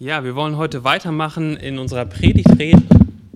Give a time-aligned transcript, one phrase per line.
[0.00, 2.82] Ja, wir wollen heute weitermachen in unserer Predigtreihe,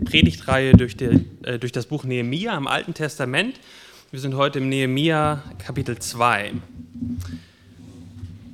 [0.05, 3.61] Predigtreihe durch, die, äh, durch das Buch Nehemia im Alten Testament.
[4.11, 6.55] Wir sind heute im Nehemia Kapitel 2.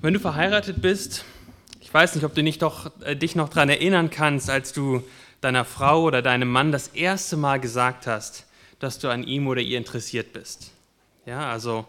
[0.03, 1.25] Wenn du verheiratet bist,
[1.81, 5.03] ich weiß nicht, ob du nicht doch, äh, dich noch daran erinnern kannst, als du
[5.41, 8.45] deiner Frau oder deinem Mann das erste Mal gesagt hast,
[8.81, 10.73] dass du an ihm oder ihr interessiert bist.
[11.25, 11.87] Ja, also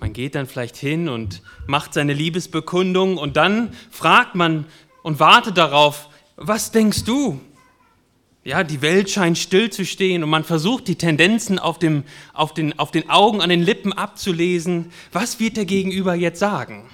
[0.00, 4.64] man geht dann vielleicht hin und macht seine Liebesbekundung und dann fragt man
[5.02, 7.40] und wartet darauf, was denkst du?
[8.44, 12.54] Ja, die Welt scheint still zu stehen und man versucht die Tendenzen auf, dem, auf,
[12.54, 14.90] den, auf den Augen, an den Lippen abzulesen.
[15.12, 16.88] Was wird der Gegenüber jetzt sagen?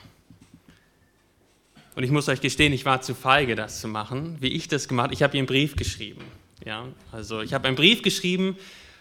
[1.94, 4.88] Und ich muss euch gestehen, ich war zu feige, das zu machen, wie ich das
[4.88, 5.14] gemacht habe.
[5.14, 6.22] Ich habe ihr einen Brief geschrieben.
[6.64, 8.56] Ja, also ich habe einen Brief geschrieben,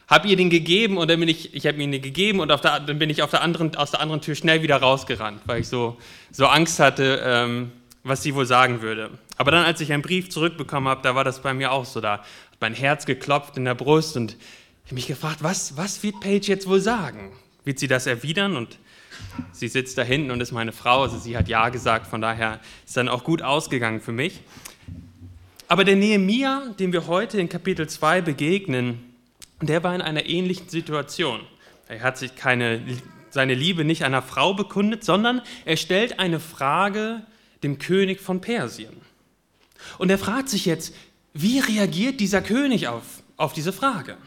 [0.07, 2.99] habe ihr den gegeben und dann bin ich, ich habe ihn gegeben und der, dann
[2.99, 5.97] bin ich auf der anderen, aus der anderen Tür schnell wieder rausgerannt, weil ich so,
[6.29, 7.71] so Angst hatte, ähm,
[8.03, 9.11] was sie wohl sagen würde.
[9.37, 12.01] Aber dann, als ich einen Brief zurückbekommen habe, da war das bei mir auch so.
[12.01, 12.25] Da hat
[12.59, 14.33] mein Herz geklopft in der Brust und
[14.83, 17.31] ich habe mich gefragt, was, was wird Paige jetzt wohl sagen?
[17.63, 18.57] Wird sie das erwidern?
[18.57, 18.77] Und
[19.53, 22.59] sie sitzt da hinten und ist meine Frau, also sie hat Ja gesagt, von daher
[22.85, 24.41] ist dann auch gut ausgegangen für mich.
[25.69, 29.15] Aber der Nehemia, dem wir heute in Kapitel 2 begegnen,
[29.61, 31.39] der war in einer ähnlichen Situation.
[31.87, 32.81] Er hat sich keine,
[33.29, 37.23] seine Liebe nicht einer Frau bekundet, sondern er stellt eine Frage
[37.63, 38.93] dem König von Persien.
[39.97, 40.93] Und er fragt sich jetzt,
[41.33, 44.17] wie reagiert dieser König auf, auf diese Frage?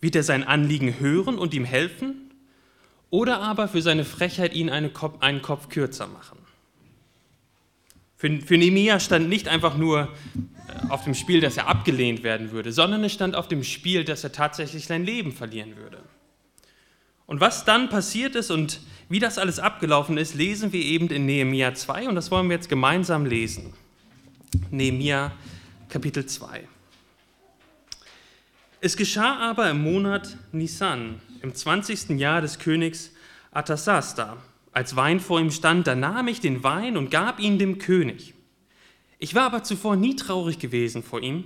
[0.00, 2.30] Wird er sein Anliegen hören und ihm helfen?
[3.10, 6.38] Oder aber für seine Frechheit ihn einen Kopf, einen Kopf kürzer machen?
[8.16, 12.52] Für, für Nehemiah stand nicht einfach nur äh, auf dem Spiel, dass er abgelehnt werden
[12.52, 15.98] würde, sondern es stand auf dem Spiel, dass er tatsächlich sein Leben verlieren würde.
[17.26, 18.80] Und was dann passiert ist und
[19.12, 22.56] wie das alles abgelaufen ist, lesen wir eben in Nehemia 2 und das wollen wir
[22.56, 23.74] jetzt gemeinsam lesen.
[24.70, 25.32] Nehemia
[25.90, 26.66] Kapitel 2.
[28.80, 32.18] Es geschah aber im Monat Nisan, im 20.
[32.18, 33.10] Jahr des Königs
[33.50, 34.38] Atasasta,
[34.72, 38.32] als Wein vor ihm stand, da nahm ich den Wein und gab ihn dem König.
[39.18, 41.44] Ich war aber zuvor nie traurig gewesen vor ihm.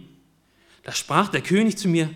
[0.84, 2.10] Da sprach der König zu mir,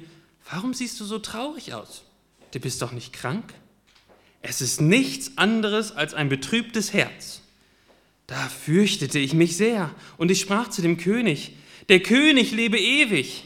[0.49, 2.05] warum siehst du so traurig aus?
[2.53, 3.53] Du bist doch nicht krank?
[4.43, 7.43] Es ist nichts anderes als ein betrübtes Herz.
[8.27, 11.53] Da fürchtete ich mich sehr und ich sprach zu dem König,
[11.89, 13.45] der König lebe ewig.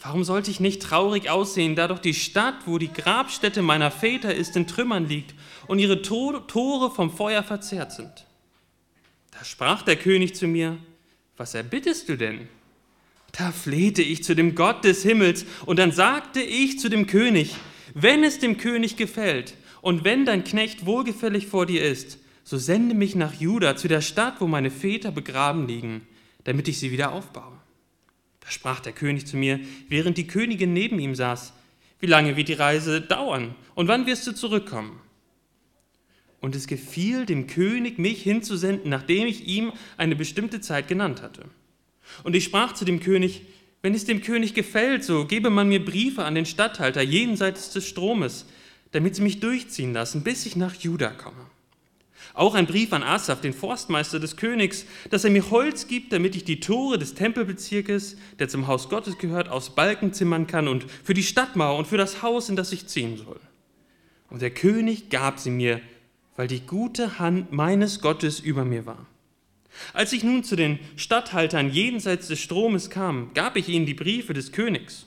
[0.00, 4.34] Warum sollte ich nicht traurig aussehen, da doch die Stadt, wo die Grabstätte meiner Väter
[4.34, 5.34] ist, in Trümmern liegt
[5.66, 8.26] und ihre Tore vom Feuer verzehrt sind?
[9.30, 10.76] Da sprach der König zu mir,
[11.36, 12.48] was erbittest du denn?
[13.32, 17.56] Da flehte ich zu dem Gott des Himmels und dann sagte ich zu dem König,
[17.94, 22.94] wenn es dem König gefällt, und wenn dein Knecht wohlgefällig vor dir ist, so sende
[22.94, 26.06] mich nach Juda, zu der Stadt, wo meine Väter begraben liegen,
[26.44, 27.52] damit ich sie wieder aufbaue.
[28.40, 31.52] Da sprach der König zu mir, während die Königin neben ihm saß,
[32.00, 34.98] wie lange wird die Reise dauern und wann wirst du zurückkommen?
[36.40, 41.44] Und es gefiel dem König, mich hinzusenden, nachdem ich ihm eine bestimmte Zeit genannt hatte.
[42.22, 43.42] Und ich sprach zu dem König,
[43.82, 47.86] wenn es dem König gefällt, so gebe man mir Briefe an den Statthalter jenseits des
[47.86, 48.46] Stromes,
[48.94, 51.46] damit sie mich durchziehen lassen, bis ich nach Juda komme.
[52.32, 56.36] Auch ein Brief an Asaf, den Forstmeister des Königs, dass er mir Holz gibt, damit
[56.36, 60.86] ich die Tore des Tempelbezirkes, der zum Haus Gottes gehört, aus Balken zimmern kann und
[61.02, 63.40] für die Stadtmauer und für das Haus, in das ich ziehen soll.
[64.30, 65.80] Und der König gab sie mir,
[66.36, 69.06] weil die gute Hand meines Gottes über mir war.
[69.92, 74.34] Als ich nun zu den Statthaltern jenseits des Stromes kam, gab ich ihnen die Briefe
[74.34, 75.06] des Königs.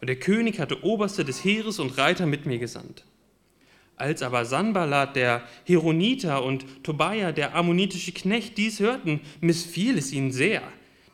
[0.00, 3.04] Und der König hatte Oberste des Heeres und Reiter mit mir gesandt.
[3.98, 10.30] Als aber Sanballat, der Heroniter, und Tobia, der ammonitische Knecht, dies hörten, missfiel es ihnen
[10.30, 10.62] sehr,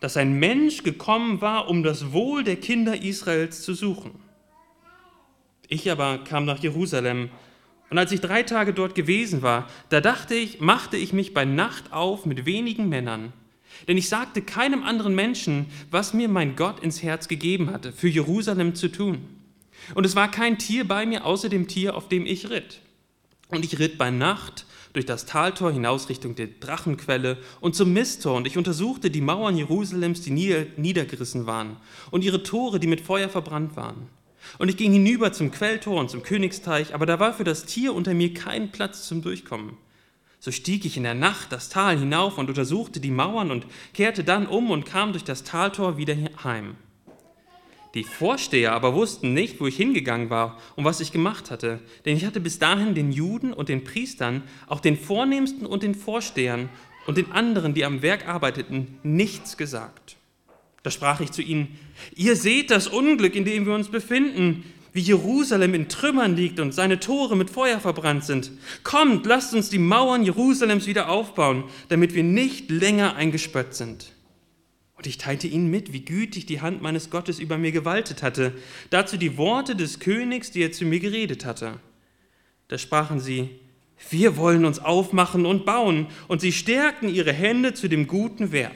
[0.00, 4.12] dass ein Mensch gekommen war, um das Wohl der Kinder Israels zu suchen.
[5.66, 7.30] Ich aber kam nach Jerusalem,
[7.90, 11.44] und als ich drei Tage dort gewesen war, da dachte ich, machte ich mich bei
[11.44, 13.32] Nacht auf mit wenigen Männern
[13.88, 18.08] denn ich sagte keinem anderen Menschen, was mir mein Gott ins Herz gegeben hatte, für
[18.08, 19.18] Jerusalem zu tun.
[19.94, 22.80] Und es war kein Tier bei mir, außer dem Tier, auf dem ich ritt.
[23.48, 28.36] Und ich ritt bei Nacht durch das Taltor hinaus Richtung der Drachenquelle und zum Misttor,
[28.36, 31.76] und ich untersuchte die Mauern Jerusalems, die niedergerissen waren,
[32.10, 34.08] und ihre Tore, die mit Feuer verbrannt waren.
[34.58, 37.92] Und ich ging hinüber zum Quelltor und zum Königsteich, aber da war für das Tier
[37.94, 39.76] unter mir kein Platz zum Durchkommen.
[40.38, 44.22] So stieg ich in der Nacht das Tal hinauf und untersuchte die Mauern und kehrte
[44.24, 46.14] dann um und kam durch das Taltor wieder
[46.44, 46.76] heim.
[47.94, 52.16] Die Vorsteher aber wussten nicht, wo ich hingegangen war und was ich gemacht hatte, denn
[52.16, 56.68] ich hatte bis dahin den Juden und den Priestern, auch den Vornehmsten und den Vorstehern
[57.06, 60.16] und den anderen, die am Werk arbeiteten, nichts gesagt.
[60.82, 61.78] Da sprach ich zu ihnen,
[62.16, 66.72] ihr seht das Unglück, in dem wir uns befinden, wie Jerusalem in Trümmern liegt und
[66.72, 68.52] seine Tore mit Feuer verbrannt sind.
[68.82, 74.13] Kommt, lasst uns die Mauern Jerusalems wieder aufbauen, damit wir nicht länger eingesperrt sind.
[75.04, 78.54] Und ich teilte ihnen mit, wie gütig die Hand meines Gottes über mir gewaltet hatte,
[78.88, 81.74] dazu die Worte des Königs, die er zu mir geredet hatte.
[82.68, 83.50] Da sprachen sie,
[84.08, 88.72] wir wollen uns aufmachen und bauen, und sie stärkten ihre Hände zu dem guten Werk.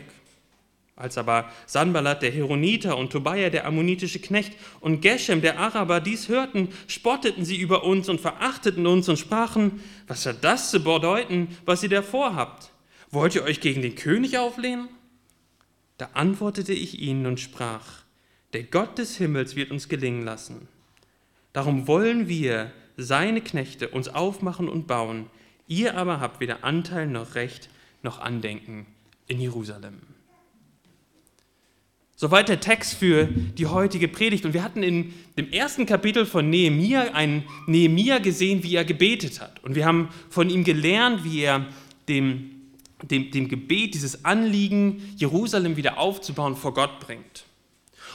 [0.97, 6.29] Als aber Sanballat, der Heroniter, und Tobia, der ammonitische Knecht, und Geshem, der Araber, dies
[6.29, 11.57] hörten, spotteten sie über uns und verachteten uns und sprachen, was hat das zu bedeuten,
[11.65, 12.71] was ihr da vorhabt?
[13.11, 14.91] Wollt ihr euch gegen den König auflehnen?
[15.99, 18.05] Da antwortete ich ihnen und sprach,
[18.55, 20.69] der Gott des Himmels wird uns gelingen lassen.
[21.53, 25.27] Darum wollen wir, seine Knechte, uns aufmachen und bauen.
[25.69, 27.69] Ihr aber habt weder Anteil noch Recht
[28.03, 28.87] noch Andenken
[29.27, 30.00] in Jerusalem.
[32.17, 34.45] Soweit der Text für die heutige Predigt.
[34.45, 39.41] Und wir hatten in dem ersten Kapitel von Nehemia einen Nehemia gesehen, wie er gebetet
[39.41, 39.62] hat.
[39.62, 41.67] Und wir haben von ihm gelernt, wie er
[42.09, 42.58] dem,
[43.03, 47.45] dem, dem Gebet, dieses Anliegen, Jerusalem wieder aufzubauen, vor Gott bringt.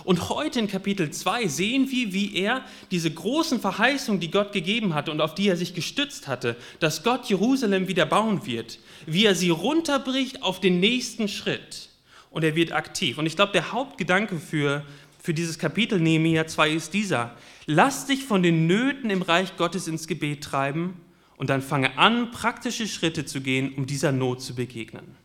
[0.04, 4.94] Und heute in Kapitel 2 sehen wir, wie er diese großen Verheißungen, die Gott gegeben
[4.94, 9.26] hatte und auf die er sich gestützt hatte, dass Gott Jerusalem wieder bauen wird, wie
[9.26, 11.90] er sie runterbricht auf den nächsten Schritt
[12.32, 13.18] und er wird aktiv.
[13.18, 14.84] Und ich glaube, der Hauptgedanke für,
[15.22, 17.38] für dieses Kapitel Nehemiah 2 ist dieser.
[17.66, 21.00] Lass dich von den Nöten im Reich Gottes ins Gebet treiben
[21.38, 25.16] und dann fange an, praktische Schritte zu gehen, um dieser Not zu begegnen.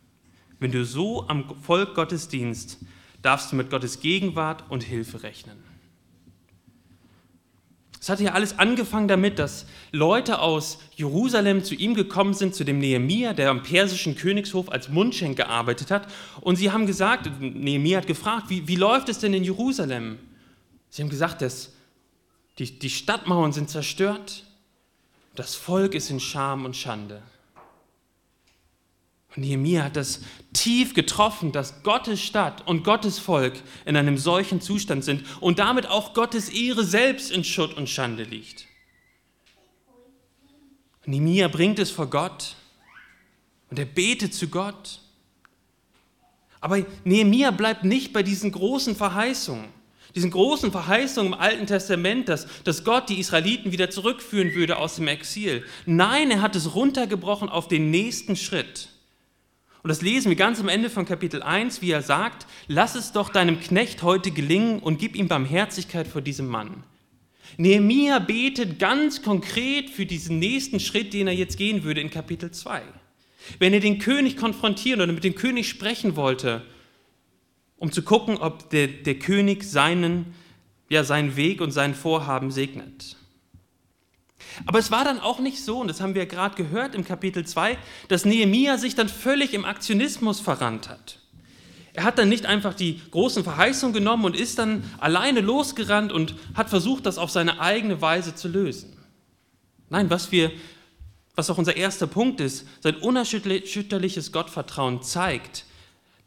[0.59, 2.79] Wenn du so am Volk Gottes dienst,
[3.21, 5.69] darfst du mit Gottes Gegenwart und Hilfe rechnen.
[8.01, 12.63] Es hatte ja alles angefangen damit, dass Leute aus Jerusalem zu ihm gekommen sind, zu
[12.63, 16.07] dem Nehemia, der am persischen Königshof als Mundschenk gearbeitet hat.
[16.39, 20.17] Und sie haben gesagt, Nehemia hat gefragt, wie, wie läuft es denn in Jerusalem?
[20.89, 21.73] Sie haben gesagt, dass
[22.57, 24.45] die, die Stadtmauern sind zerstört,
[25.39, 27.23] das Volk ist in Scham und Schande.
[29.33, 30.19] Und Nehemiah hat das
[30.51, 33.53] tief getroffen, dass Gottes Stadt und Gottes Volk
[33.85, 38.23] in einem solchen Zustand sind und damit auch Gottes Ehre selbst in Schutt und Schande
[38.23, 38.65] liegt.
[41.05, 42.57] Nehemiah bringt es vor Gott
[43.69, 44.99] und er betet zu Gott.
[46.59, 49.69] Aber Nehemiah bleibt nicht bei diesen großen Verheißungen,
[50.15, 54.95] diesen großen Verheißungen im Alten Testament, dass, dass Gott die Israeliten wieder zurückführen würde aus
[54.95, 55.63] dem Exil.
[55.85, 58.89] Nein, er hat es runtergebrochen auf den nächsten Schritt.
[59.81, 63.11] Und das lesen wir ganz am Ende von Kapitel 1, wie er sagt, lass es
[63.13, 66.83] doch deinem Knecht heute gelingen und gib ihm Barmherzigkeit vor diesem Mann.
[67.57, 72.51] Nehemia betet ganz konkret für diesen nächsten Schritt, den er jetzt gehen würde in Kapitel
[72.51, 72.81] 2.
[73.57, 76.61] Wenn er den König konfrontieren oder mit dem König sprechen wollte,
[77.79, 80.33] um zu gucken, ob der, der König seinen,
[80.89, 83.15] ja, seinen Weg und sein Vorhaben segnet.
[84.65, 87.45] Aber es war dann auch nicht so, und das haben wir gerade gehört im Kapitel
[87.45, 87.77] 2,
[88.07, 91.19] dass Nehemia sich dann völlig im Aktionismus verrannt hat.
[91.93, 96.35] Er hat dann nicht einfach die großen Verheißungen genommen und ist dann alleine losgerannt und
[96.53, 98.95] hat versucht, das auf seine eigene Weise zu lösen.
[99.89, 100.51] Nein, was wir,
[101.35, 105.65] was auch unser erster Punkt ist, sein unerschütterliches Gottvertrauen zeigt,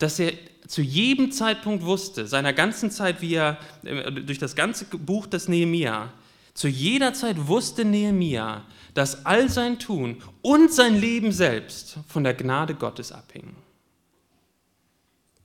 [0.02, 0.32] dass er
[0.66, 5.48] zu jedem Zeitpunkt wusste, seiner ganzen Zeit, wie er äh, durch das ganze Buch des
[5.48, 6.12] Nehemia,
[6.54, 12.34] zu jeder Zeit wusste Nehemia, dass all sein Tun und sein Leben selbst von der
[12.34, 13.56] Gnade Gottes abhingen.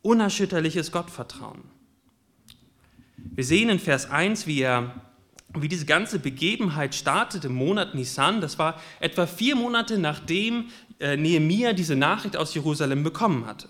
[0.01, 1.63] Unerschütterliches Gottvertrauen.
[3.17, 5.01] Wir sehen in Vers 1, wie, er,
[5.53, 8.41] wie diese ganze Begebenheit startet im Monat Nisan.
[8.41, 13.70] Das war etwa vier Monate nachdem äh, Nehemia diese Nachricht aus Jerusalem bekommen hatte.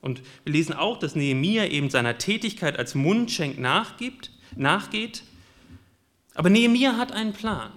[0.00, 5.22] Und wir lesen auch, dass Nehemia eben seiner Tätigkeit als Mundschenk nachgibt, nachgeht
[6.34, 7.72] aber Nehemiah hat einen Plan.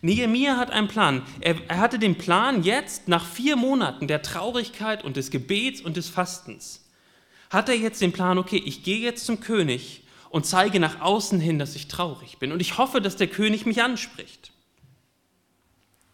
[0.00, 1.22] Nehemiah hat einen Plan.
[1.40, 5.96] Er, er, hatte den Plan jetzt, nach vier Monaten der Traurigkeit und des Gebets und
[5.96, 6.84] des Fastens,
[7.50, 11.40] hat er jetzt den Plan, okay, ich gehe jetzt zum König und zeige nach außen
[11.40, 12.52] hin, dass ich traurig bin.
[12.52, 14.52] Und ich hoffe, dass der König mich anspricht.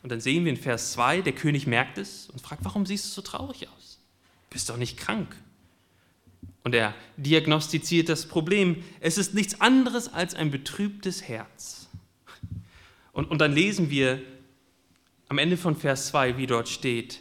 [0.02, 3.06] Und dann sehen wir in Vers 2, der König merkt es und fragt, warum siehst
[3.06, 3.87] du so traurig aus?
[4.50, 5.34] Bist doch nicht krank.
[6.64, 8.82] Und er diagnostiziert das Problem.
[9.00, 11.88] Es ist nichts anderes als ein betrübtes Herz.
[13.12, 14.22] Und, und dann lesen wir
[15.28, 17.20] am Ende von Vers 2, wie dort steht,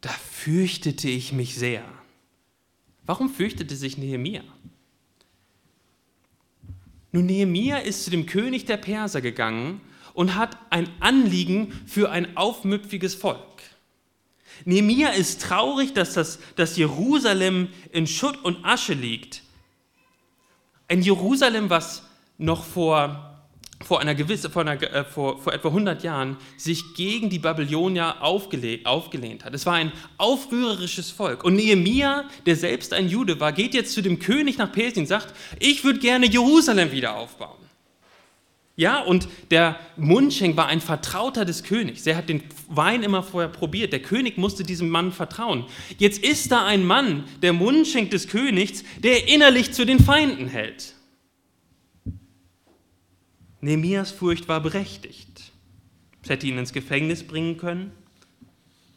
[0.00, 1.84] da fürchtete ich mich sehr.
[3.06, 4.42] Warum fürchtete sich Nehemia?
[7.12, 9.80] Nun, Nehemia ist zu dem König der Perser gegangen
[10.14, 13.53] und hat ein Anliegen für ein aufmüpfiges Volk.
[14.64, 19.42] Nehemia ist traurig, dass, das, dass Jerusalem in Schutt und Asche liegt.
[20.88, 22.02] Ein Jerusalem, was
[22.38, 23.34] noch vor
[23.84, 28.16] vor, einer gewissen, vor, einer, äh, vor, vor etwa 100 Jahren sich gegen die Babylonier
[28.20, 29.54] aufgelehnt, aufgelehnt hat.
[29.54, 31.44] Es war ein aufrührerisches Volk.
[31.44, 35.06] Und Nehemia, der selbst ein Jude war, geht jetzt zu dem König nach Persien und
[35.06, 37.63] sagt, ich würde gerne Jerusalem wieder aufbauen.
[38.76, 42.06] Ja, und der Mundschenk war ein Vertrauter des Königs.
[42.06, 43.92] Er hat den Wein immer vorher probiert.
[43.92, 45.64] Der König musste diesem Mann vertrauen.
[45.98, 50.94] Jetzt ist da ein Mann, der Mundschenk des Königs, der innerlich zu den Feinden hält.
[53.60, 55.52] Nehemias Furcht war berechtigt.
[56.22, 57.92] Es hätte ihn ins Gefängnis bringen können.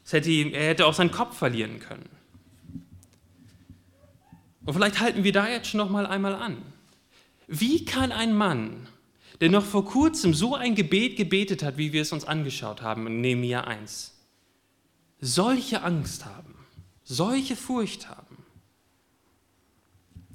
[0.04, 2.10] Es hätte er hätte auch seinen Kopf verlieren können.
[4.66, 6.58] Und vielleicht halten wir da jetzt schon noch mal einmal an.
[7.48, 8.88] Wie kann ein Mann,
[9.40, 13.08] der noch vor kurzem so ein Gebet gebetet hat, wie wir es uns angeschaut haben
[13.08, 14.16] in Nehemia 1,
[15.20, 16.56] solche Angst haben,
[17.04, 18.38] solche Furcht haben?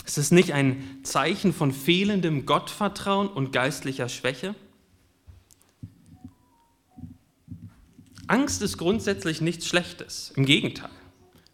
[0.04, 4.54] Ist es nicht ein Zeichen von fehlendem Gottvertrauen und geistlicher Schwäche?
[8.26, 10.90] Angst ist grundsätzlich nichts Schlechtes, im Gegenteil.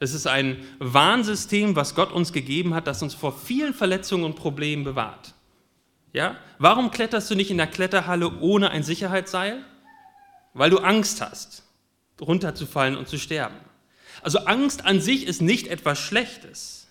[0.01, 4.37] Es ist ein Warnsystem, was Gott uns gegeben hat, das uns vor vielen Verletzungen und
[4.37, 5.35] Problemen bewahrt.
[6.13, 6.37] Ja?
[6.59, 9.65] Warum kletterst du nicht in der Kletterhalle ohne ein Sicherheitsseil?
[10.55, 11.63] Weil du Angst hast,
[12.21, 13.57] runterzufallen und zu sterben.
[14.23, 16.89] Also Angst an sich ist nicht etwas Schlechtes.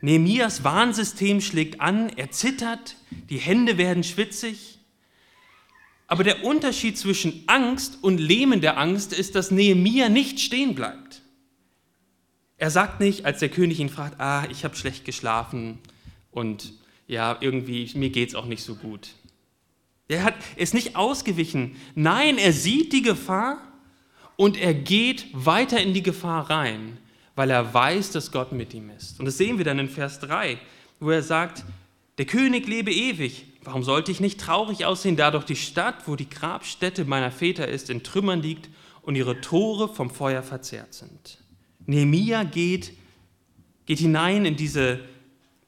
[0.00, 4.78] Nehemias Warnsystem schlägt an, er zittert, die Hände werden schwitzig.
[6.06, 11.22] Aber der Unterschied zwischen Angst und Lähmen der Angst ist, dass Nehemia nicht stehen bleibt.
[12.56, 15.78] Er sagt nicht, als der König ihn fragt, ah, ich habe schlecht geschlafen
[16.30, 16.72] und
[17.06, 19.10] ja, irgendwie, mir geht es auch nicht so gut.
[20.08, 21.76] Er hat, ist nicht ausgewichen.
[21.94, 23.58] Nein, er sieht die Gefahr
[24.36, 26.98] und er geht weiter in die Gefahr rein
[27.38, 29.20] weil er weiß, dass Gott mit ihm ist.
[29.20, 30.58] Und das sehen wir dann in Vers 3,
[30.98, 31.64] wo er sagt,
[32.18, 33.46] der König lebe ewig.
[33.62, 37.68] Warum sollte ich nicht traurig aussehen, da doch die Stadt, wo die Grabstätte meiner Väter
[37.68, 38.68] ist, in Trümmern liegt
[39.02, 41.38] und ihre Tore vom Feuer verzehrt sind?
[41.86, 42.92] Nehemia geht,
[43.86, 44.98] geht hinein in diese,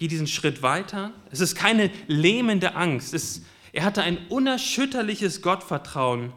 [0.01, 1.13] geht diesen Schritt weiter.
[1.31, 3.15] Es ist keine lähmende Angst.
[3.15, 3.43] Es,
[3.73, 6.33] er hatte ein unerschütterliches Gottvertrauen,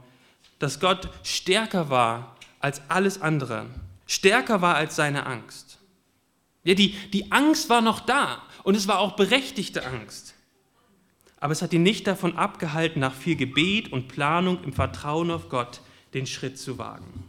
[0.59, 3.65] dass Gott stärker war als alles andere
[4.05, 5.79] stärker war als seine Angst.
[6.63, 10.35] Ja, die, die Angst war noch da und es war auch berechtigte Angst.
[11.39, 15.49] Aber es hat ihn nicht davon abgehalten, nach viel Gebet und Planung im Vertrauen auf
[15.49, 15.81] Gott
[16.13, 17.25] den Schritt zu wagen.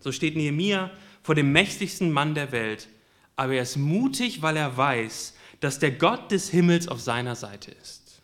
[0.00, 0.90] So steht Nehemia
[1.22, 2.88] vor dem mächtigsten Mann der Welt,
[3.36, 7.70] aber er ist mutig, weil er weiß, dass der Gott des Himmels auf seiner Seite
[7.70, 8.22] ist.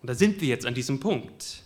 [0.00, 1.62] Und da sind wir jetzt an diesem Punkt.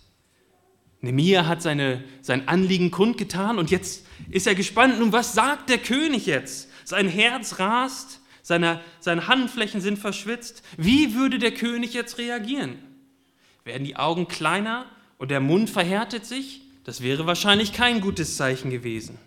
[1.01, 5.79] Nemia hat seine, sein Anliegen kundgetan und jetzt ist er gespannt, nun was sagt der
[5.79, 6.69] König jetzt?
[6.85, 10.63] Sein Herz rast, seine, seine Handflächen sind verschwitzt.
[10.77, 12.77] Wie würde der König jetzt reagieren?
[13.63, 14.85] Werden die Augen kleiner
[15.17, 16.61] und der Mund verhärtet sich?
[16.83, 19.17] Das wäre wahrscheinlich kein gutes Zeichen gewesen.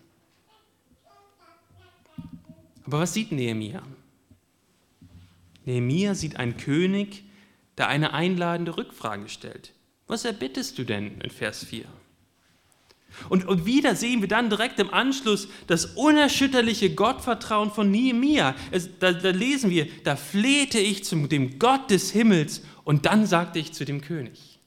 [2.85, 3.83] Aber was sieht Nehemia?
[5.65, 7.25] Nehemia sieht einen König,
[7.79, 9.73] der eine einladende Rückfrage stellt.
[10.07, 11.87] Was erbittest du denn in Vers 4?
[13.29, 18.55] Und, und wieder sehen wir dann direkt im Anschluss das unerschütterliche Gottvertrauen von Nehemia.
[18.99, 23.59] Da, da lesen wir, da flehte ich zu dem Gott des Himmels und dann sagte
[23.59, 24.59] ich zu dem König.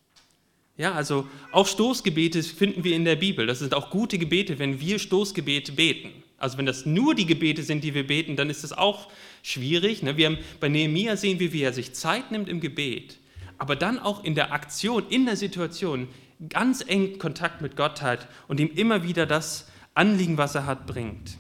[0.78, 3.48] Ja, also auch Stoßgebete finden wir in der Bibel.
[3.48, 6.24] Das sind auch gute Gebete, wenn wir Stoßgebete beten.
[6.38, 9.10] Also wenn das nur die Gebete sind, die wir beten, dann ist das auch
[9.42, 10.04] schwierig.
[10.04, 10.18] Ne?
[10.18, 13.18] Wir haben, bei Nehemia sehen wir, wie er sich Zeit nimmt im Gebet
[13.58, 16.08] aber dann auch in der Aktion, in der Situation
[16.50, 20.86] ganz eng Kontakt mit Gott hat und ihm immer wieder das Anliegen, was er hat,
[20.86, 21.38] bringt.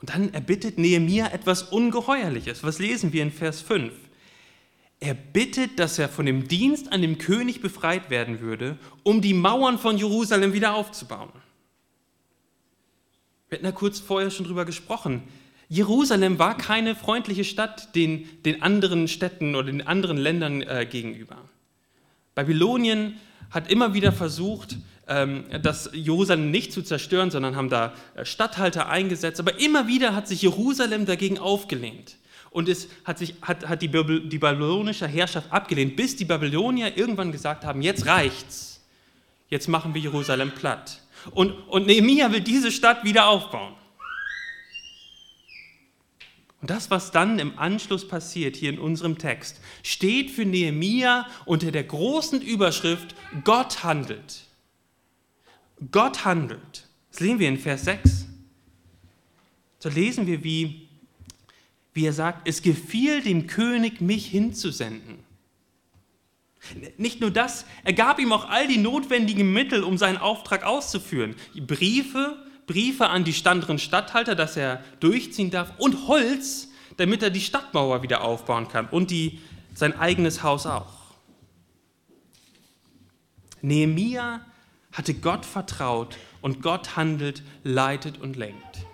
[0.00, 2.62] Und dann erbittet Nehemia etwas Ungeheuerliches.
[2.62, 3.92] Was lesen wir in Vers 5?
[5.00, 9.34] Er bittet, dass er von dem Dienst an dem König befreit werden würde, um die
[9.34, 11.30] Mauern von Jerusalem wieder aufzubauen.
[13.48, 15.22] Wir hatten ja kurz vorher schon drüber gesprochen.
[15.68, 21.36] Jerusalem war keine freundliche Stadt den, den anderen Städten oder den anderen Ländern äh, gegenüber.
[22.34, 23.18] Babylonien
[23.50, 24.76] hat immer wieder versucht,
[25.08, 29.40] ähm, das Jerusalem nicht zu zerstören, sondern haben da äh, Statthalter eingesetzt.
[29.40, 32.16] Aber immer wieder hat sich Jerusalem dagegen aufgelehnt.
[32.50, 37.32] Und es hat, sich, hat, hat die, die babylonische Herrschaft abgelehnt, bis die Babylonier irgendwann
[37.32, 38.80] gesagt haben, jetzt reicht's.
[39.50, 41.00] Jetzt machen wir Jerusalem platt.
[41.32, 43.74] Und, und Nehemiah will diese Stadt wieder aufbauen.
[46.60, 51.70] Und das, was dann im Anschluss passiert hier in unserem Text, steht für Nehemia unter
[51.70, 54.44] der großen Überschrift Gott handelt.
[55.92, 56.88] Gott handelt.
[57.10, 58.26] Das lesen wir in Vers 6.
[59.78, 60.88] So lesen wir, wie,
[61.94, 65.27] wie er sagt, es gefiel dem König, mich hinzusenden.
[66.96, 71.34] Nicht nur das, er gab ihm auch all die notwendigen Mittel, um seinen Auftrag auszuführen.
[71.54, 77.40] Briefe, Briefe an die standeren Statthalter, dass er durchziehen darf und Holz, damit er die
[77.40, 79.40] Stadtmauer wieder aufbauen kann und die,
[79.74, 80.92] sein eigenes Haus auch.
[83.62, 84.40] Nehemia
[84.92, 88.86] hatte Gott vertraut und Gott handelt, leitet und lenkt.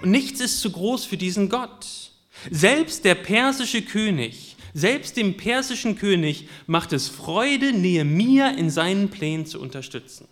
[0.00, 2.12] Und nichts ist zu groß für diesen Gott.
[2.50, 9.46] Selbst der persische König, selbst dem persischen König macht es Freude, Nehemia in seinen Plänen
[9.46, 10.26] zu unterstützen.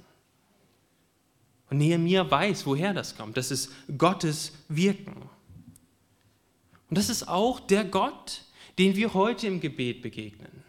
[1.68, 3.36] Und Nehemia weiß, woher das kommt.
[3.36, 5.22] Das ist Gottes Wirken.
[6.88, 8.42] Und das ist auch der Gott,
[8.78, 10.64] den wir heute im Gebet begegnen.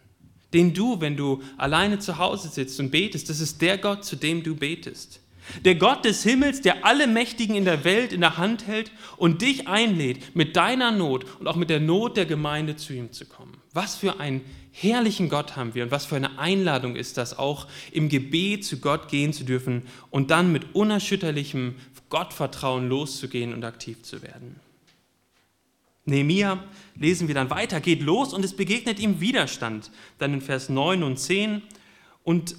[0.52, 4.16] Den du, wenn du alleine zu Hause sitzt und betest, das ist der Gott, zu
[4.16, 5.21] dem du betest.
[5.64, 9.42] Der Gott des Himmels, der alle Mächtigen in der Welt in der Hand hält und
[9.42, 13.26] dich einlädt, mit deiner Not und auch mit der Not der Gemeinde zu ihm zu
[13.26, 13.56] kommen.
[13.72, 17.66] Was für einen herrlichen Gott haben wir und was für eine Einladung ist das, auch
[17.90, 21.74] im Gebet zu Gott gehen zu dürfen und dann mit unerschütterlichem
[22.08, 24.60] Gottvertrauen loszugehen und aktiv zu werden.
[26.04, 26.64] Nehemia,
[26.96, 29.90] lesen wir dann weiter, geht los und es begegnet ihm Widerstand.
[30.18, 31.62] Dann in Vers 9 und 10.
[32.24, 32.56] Und,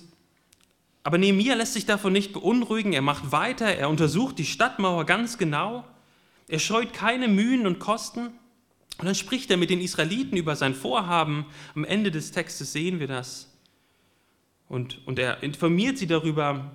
[1.03, 2.93] aber Nehemia lässt sich davon nicht beunruhigen.
[2.93, 5.83] Er macht weiter, er untersucht die Stadtmauer ganz genau.
[6.48, 8.27] Er scheut keine Mühen und Kosten.
[8.98, 11.45] Und dann spricht er mit den Israeliten über sein Vorhaben.
[11.75, 13.50] Am Ende des Textes sehen wir das.
[14.69, 16.72] Und, und er informiert sie darüber,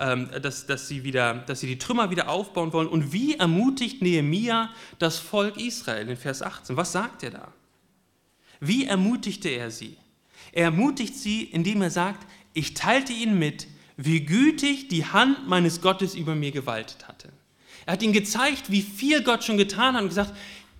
[0.00, 2.88] ähm, dass, dass, sie wieder, dass sie die Trümmer wieder aufbauen wollen.
[2.88, 6.76] Und wie ermutigt Nehemia das Volk Israel in Vers 18?
[6.76, 7.52] Was sagt er da?
[8.60, 9.96] Wie ermutigte er sie?
[10.52, 15.80] Er ermutigt sie, indem er sagt, ich teilte ihnen mit, wie gütig die Hand meines
[15.80, 17.28] Gottes über mir gewaltet hatte.
[17.84, 20.34] Er hat ihnen gezeigt, wie viel Gott schon getan hat und gesagt,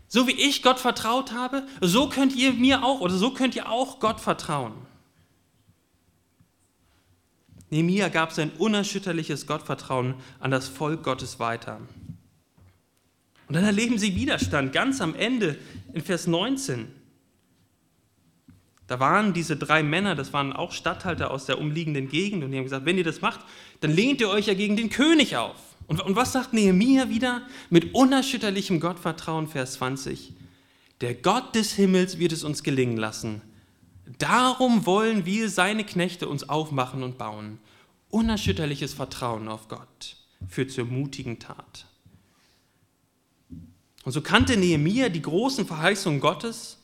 [0.09, 3.71] so wie ich Gott vertraut habe, so könnt ihr mir auch oder so könnt ihr
[3.71, 4.73] auch Gott vertrauen.
[7.69, 11.81] Nehemia gab sein unerschütterliches Gottvertrauen an das Volk Gottes weiter.
[13.49, 15.59] Und dann erleben sie Widerstand ganz am Ende
[15.93, 16.89] in Vers 19.
[18.87, 22.57] Da waren diese drei Männer, das waren auch Statthalter aus der umliegenden Gegend, und die
[22.57, 23.41] haben gesagt, wenn ihr das macht,
[23.81, 25.57] dann lehnt ihr euch ja gegen den König auf.
[25.89, 27.43] Und, und was sagt Nehemia wieder?
[27.71, 30.33] Mit unerschütterlichem Gottvertrauen, Vers 20.
[31.01, 33.43] Der Gott des Himmels wird es uns gelingen lassen,
[34.19, 37.59] Darum wollen wir, seine Knechte, uns aufmachen und bauen.
[38.11, 40.17] Unerschütterliches Vertrauen auf Gott
[40.49, 41.87] führt zur mutigen Tat.
[44.05, 46.76] Und so kannte Nehemia die großen Verheißungen Gottes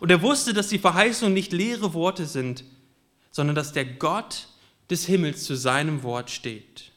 [0.00, 2.64] und er wusste, dass die Verheißungen nicht leere Worte sind,
[3.30, 4.48] sondern dass der Gott
[4.90, 6.92] des Himmels zu seinem Wort steht.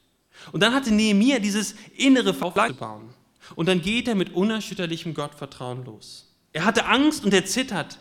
[0.51, 3.13] Und dann hatte Nehemia dieses innere Vergleich bauen.
[3.55, 6.33] Und dann geht er mit unerschütterlichem Gottvertrauen los.
[6.53, 7.99] Er hatte Angst und er zittert,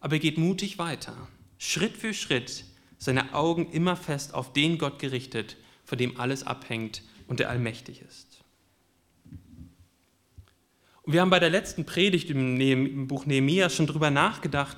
[0.00, 1.14] aber er geht mutig weiter,
[1.58, 2.64] Schritt für Schritt,
[2.98, 8.02] seine Augen immer fest auf den Gott gerichtet, von dem alles abhängt und der allmächtig
[8.02, 8.27] ist.
[11.10, 14.76] Wir haben bei der letzten Predigt im, Buch Nehemiah schon darüber nachgedacht,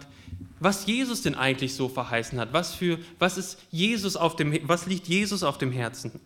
[0.61, 2.53] was Jesus denn eigentlich so verheißen hat.
[2.53, 6.21] Was, für, was, ist Jesus auf dem, was liegt Jesus auf dem Herzen?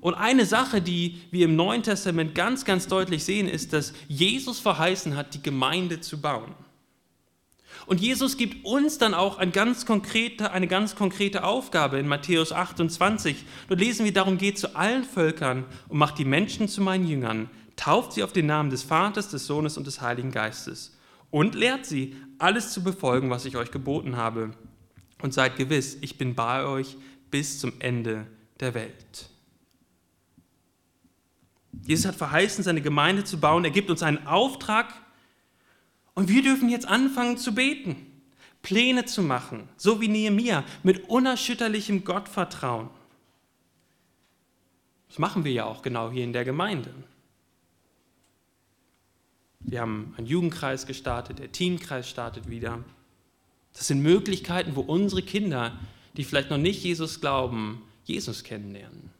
[0.00, 4.58] Und eine Sache, die wir im Neuen Testament ganz, ganz deutlich sehen, ist, dass Jesus
[4.58, 6.54] verheißen hat, die Gemeinde zu bauen.
[7.84, 12.52] Und Jesus gibt uns dann auch eine ganz konkrete, eine ganz konkrete Aufgabe in Matthäus
[12.52, 13.36] 28.
[13.68, 17.50] Dort lesen wir, darum geht zu allen Völkern und macht die Menschen zu meinen Jüngern,
[17.76, 20.96] tauft sie auf den Namen des Vaters, des Sohnes und des Heiligen Geistes
[21.30, 24.50] und lehrt sie, alles zu befolgen, was ich euch geboten habe.
[25.20, 26.96] Und seid gewiss, ich bin bei euch
[27.30, 28.26] bis zum Ende
[28.58, 29.30] der Welt.
[31.84, 33.64] Jesus hat verheißen, seine Gemeinde zu bauen.
[33.64, 34.92] Er gibt uns einen Auftrag,
[36.14, 37.96] und wir dürfen jetzt anfangen zu beten,
[38.60, 42.90] Pläne zu machen, so wie Nehemia, mit unerschütterlichem Gottvertrauen.
[45.08, 46.92] Das machen wir ja auch genau hier in der Gemeinde.
[49.64, 52.84] Wir haben einen Jugendkreis gestartet, der Teamkreis startet wieder.
[53.74, 55.78] Das sind Möglichkeiten, wo unsere Kinder,
[56.16, 59.10] die vielleicht noch nicht Jesus glauben, Jesus kennenlernen.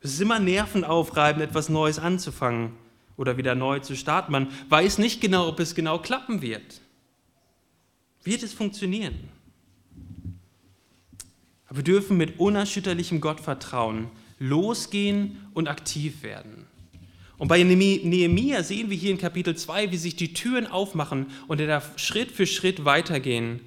[0.00, 2.74] Es ist immer nervenaufreibend, etwas Neues anzufangen
[3.16, 4.30] oder wieder neu zu starten.
[4.30, 6.80] Man weiß nicht genau, ob es genau klappen wird.
[8.22, 9.28] Wird es funktionieren?
[11.66, 16.66] Aber wir dürfen mit unerschütterlichem Gottvertrauen losgehen und aktiv werden.
[17.38, 21.60] Und bei Nehemia sehen wir hier in Kapitel 2, wie sich die Türen aufmachen und
[21.60, 23.60] er darf Schritt für Schritt weitergehen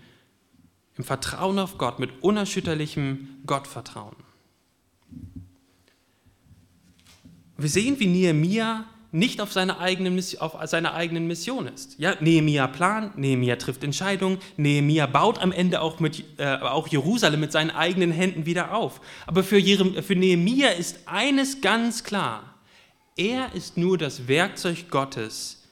[0.97, 4.17] im Vertrauen auf Gott, mit unerschütterlichem Gottvertrauen.
[7.57, 11.97] Wir sehen, wie Nehemia nicht auf seiner eigenen, auf seiner eigenen Mission ist.
[11.99, 17.39] Ja, Nehemia plant, Nehemia trifft Entscheidungen, Nehemia baut am Ende auch, mit, äh, auch Jerusalem
[17.39, 19.01] mit seinen eigenen Händen wieder auf.
[19.25, 22.48] Aber für, für Nehemia ist eines ganz klar.
[23.15, 25.63] Er ist nur das Werkzeug Gottes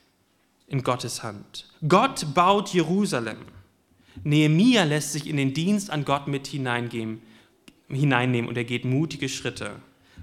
[0.67, 1.69] in Gottes Hand.
[1.87, 3.37] Gott baut Jerusalem.
[4.23, 7.19] Nehemia lässt sich in den Dienst an Gott mit hineinnehmen
[7.89, 9.79] und er geht mutige Schritte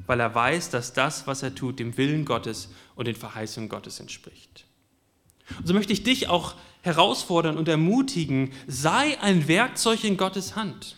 [0.06, 4.00] weil er weiß, dass das, was er tut, dem Willen Gottes und den Verheißungen Gottes
[4.00, 4.66] entspricht.
[5.58, 10.96] Und so möchte ich dich auch herausfordern und ermutigen, sei ein Werkzeug in Gottes Hand.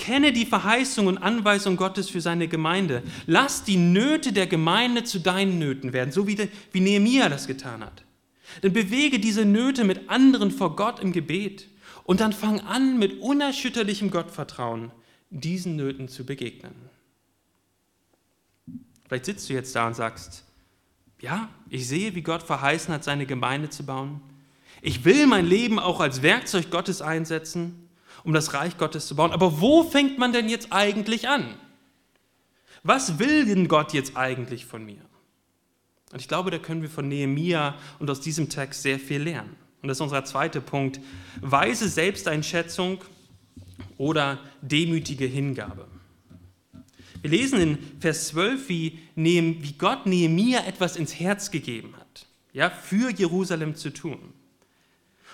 [0.00, 3.02] Kenne die Verheißung und Anweisung Gottes für seine Gemeinde.
[3.26, 7.84] Lass die Nöte der Gemeinde zu deinen Nöten werden, so wie, wie Nehemia das getan
[7.84, 8.02] hat.
[8.62, 11.68] Dann bewege diese Nöte mit anderen vor Gott im Gebet
[12.04, 14.90] und dann fang an, mit unerschütterlichem Gottvertrauen
[15.28, 16.72] diesen Nöten zu begegnen.
[19.06, 20.44] Vielleicht sitzt du jetzt da und sagst,
[21.20, 24.22] ja, ich sehe, wie Gott verheißen hat, seine Gemeinde zu bauen.
[24.80, 27.89] Ich will mein Leben auch als Werkzeug Gottes einsetzen,
[28.24, 29.32] um das Reich Gottes zu bauen.
[29.32, 31.54] Aber wo fängt man denn jetzt eigentlich an?
[32.82, 35.02] Was will denn Gott jetzt eigentlich von mir?
[36.12, 39.56] Und ich glaube, da können wir von Nehemia und aus diesem Text sehr viel lernen.
[39.82, 41.00] Und das ist unser zweiter Punkt.
[41.40, 42.98] Weise Selbsteinschätzung
[43.96, 45.86] oder demütige Hingabe.
[47.22, 48.98] Wir lesen in Vers 12, wie,
[49.78, 54.32] Gott Nehemia etwas ins Herz gegeben hat, ja, für Jerusalem zu tun.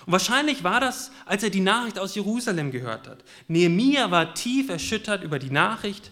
[0.07, 3.25] Und wahrscheinlich war das, als er die Nachricht aus Jerusalem gehört hat.
[3.49, 6.11] Nehemia war tief erschüttert über die Nachricht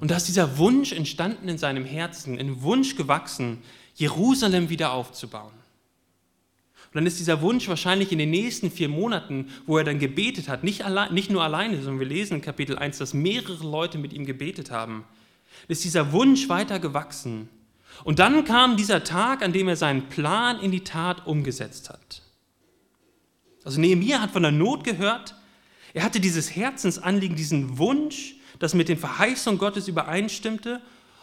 [0.00, 3.62] und da ist dieser Wunsch entstanden in seinem Herzen, ein Wunsch gewachsen,
[3.94, 5.52] Jerusalem wieder aufzubauen.
[6.86, 10.48] Und dann ist dieser Wunsch wahrscheinlich in den nächsten vier Monaten, wo er dann gebetet
[10.48, 13.98] hat, nicht, allein, nicht nur alleine, sondern wir lesen in Kapitel 1, dass mehrere Leute
[13.98, 15.04] mit ihm gebetet haben,
[15.68, 17.48] ist dieser Wunsch weiter gewachsen.
[18.02, 22.25] Und dann kam dieser Tag, an dem er seinen Plan in die Tat umgesetzt hat.
[23.66, 25.34] Also Nehemiah hat von der Not gehört.
[25.92, 30.80] Er hatte dieses Herzensanliegen, diesen Wunsch, das mit den Verheißungen Gottes übereinstimmte.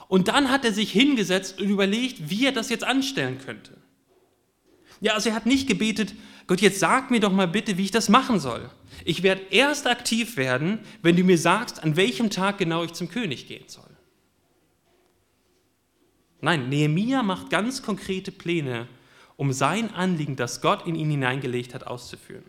[0.09, 3.77] Und dann hat er sich hingesetzt und überlegt, wie er das jetzt anstellen könnte.
[4.99, 7.91] Ja, also er hat nicht gebetet, Gott, jetzt sag mir doch mal bitte, wie ich
[7.91, 8.69] das machen soll.
[9.05, 13.07] Ich werde erst aktiv werden, wenn du mir sagst, an welchem Tag genau ich zum
[13.07, 13.89] König gehen soll.
[16.41, 18.89] Nein, Nehemia macht ganz konkrete Pläne,
[19.37, 22.43] um sein Anliegen, das Gott in ihn hineingelegt hat, auszuführen.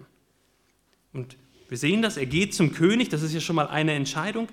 [1.12, 1.36] Und
[1.68, 4.48] wir sehen das, er geht zum König, das ist ja schon mal eine Entscheidung.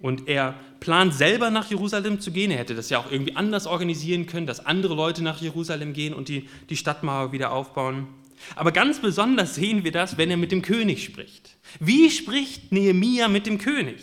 [0.00, 2.50] Und er plant selber nach Jerusalem zu gehen.
[2.50, 6.12] Er hätte das ja auch irgendwie anders organisieren können, dass andere Leute nach Jerusalem gehen
[6.12, 8.08] und die, die Stadtmauer wieder aufbauen.
[8.56, 11.56] Aber ganz besonders sehen wir das, wenn er mit dem König spricht.
[11.80, 14.02] Wie spricht Nehemia mit dem König?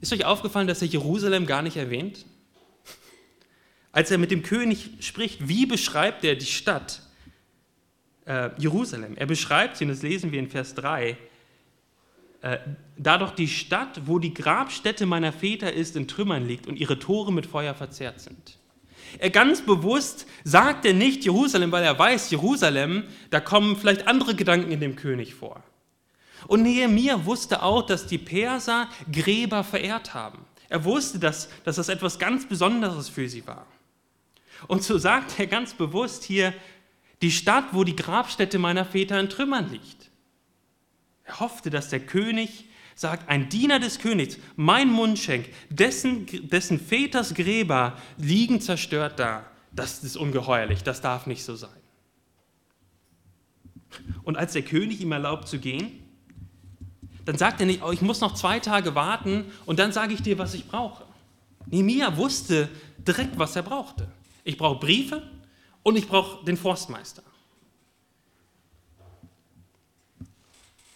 [0.00, 2.24] Ist euch aufgefallen, dass er Jerusalem gar nicht erwähnt?
[3.98, 7.02] Als er mit dem König spricht, wie beschreibt er die Stadt
[8.26, 9.16] äh, Jerusalem?
[9.16, 11.18] Er beschreibt sie, und das lesen wir in Vers 3,
[12.42, 12.58] äh,
[12.96, 17.32] da die Stadt, wo die Grabstätte meiner Väter ist, in Trümmern liegt und ihre Tore
[17.32, 18.58] mit Feuer verzehrt sind.
[19.18, 24.36] Er ganz bewusst sagt er nicht Jerusalem, weil er weiß, Jerusalem, da kommen vielleicht andere
[24.36, 25.64] Gedanken in dem König vor.
[26.46, 30.44] Und Nehemiah wusste auch, dass die Perser Gräber verehrt haben.
[30.68, 33.66] Er wusste, dass, dass das etwas ganz Besonderes für sie war.
[34.66, 36.52] Und so sagt er ganz bewusst hier,
[37.22, 40.10] die Stadt, wo die Grabstätte meiner Väter in Trümmern liegt.
[41.24, 47.34] Er hoffte, dass der König sagt, ein Diener des Königs, mein Mundschenk, dessen, dessen Väters
[47.34, 49.44] Gräber liegen zerstört da.
[49.72, 51.70] Das ist ungeheuerlich, das darf nicht so sein.
[54.22, 56.02] Und als der König ihm erlaubt zu gehen,
[57.24, 60.22] dann sagt er nicht, oh, ich muss noch zwei Tage warten und dann sage ich
[60.22, 61.04] dir, was ich brauche.
[61.66, 64.08] Nehemiah wusste direkt, was er brauchte.
[64.48, 65.22] Ich brauche Briefe
[65.82, 67.22] und ich brauche den Forstmeister.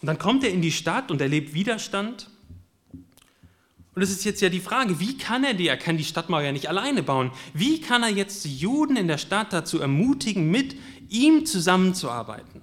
[0.00, 2.30] Und dann kommt er in die Stadt und erlebt Widerstand.
[3.94, 5.68] Und es ist jetzt ja die Frage, wie kann er die?
[5.68, 7.30] Er kann die Stadtmauer ja nicht alleine bauen.
[7.52, 10.74] Wie kann er jetzt die Juden in der Stadt dazu ermutigen, mit
[11.10, 12.62] ihm zusammenzuarbeiten?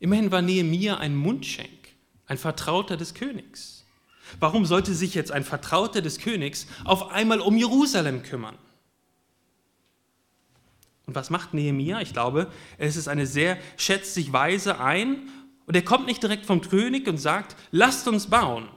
[0.00, 1.68] Immerhin war Nehemiah ein Mundschenk,
[2.26, 3.84] ein Vertrauter des Königs.
[4.40, 8.56] Warum sollte sich jetzt ein Vertrauter des Königs auf einmal um Jerusalem kümmern?
[11.06, 12.00] Und was macht Nehemia?
[12.00, 15.28] Ich glaube, es ist eine sehr, schätzt sich weise ein
[15.66, 18.68] und er kommt nicht direkt vom König und sagt, lasst uns bauen.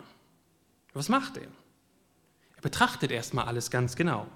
[0.93, 1.47] Was macht er?
[2.55, 4.27] Er betrachtet erstmal alles ganz genau.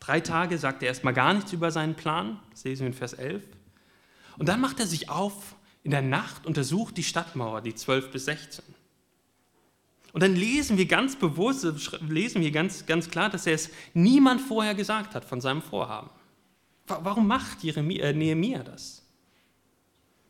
[0.00, 3.12] Drei Tage sagt er erstmal gar nichts über seinen Plan, das lesen wir in Vers
[3.14, 3.42] 11.
[4.38, 8.24] Und dann macht er sich auf in der Nacht, untersucht die Stadtmauer, die 12 bis
[8.24, 8.64] 16.
[10.12, 11.64] Und dann lesen wir ganz bewusst,
[12.08, 16.10] lesen wir ganz, ganz klar, dass er es niemand vorher gesagt hat von seinem Vorhaben.
[16.86, 19.02] Warum macht Jeremia, äh, Nehemia das?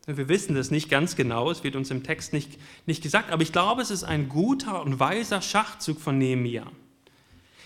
[0.06, 3.42] Wir wissen das nicht ganz genau, es wird uns im Text nicht, nicht gesagt, aber
[3.42, 6.70] ich glaube, es ist ein guter und weiser Schachzug von Nehemia.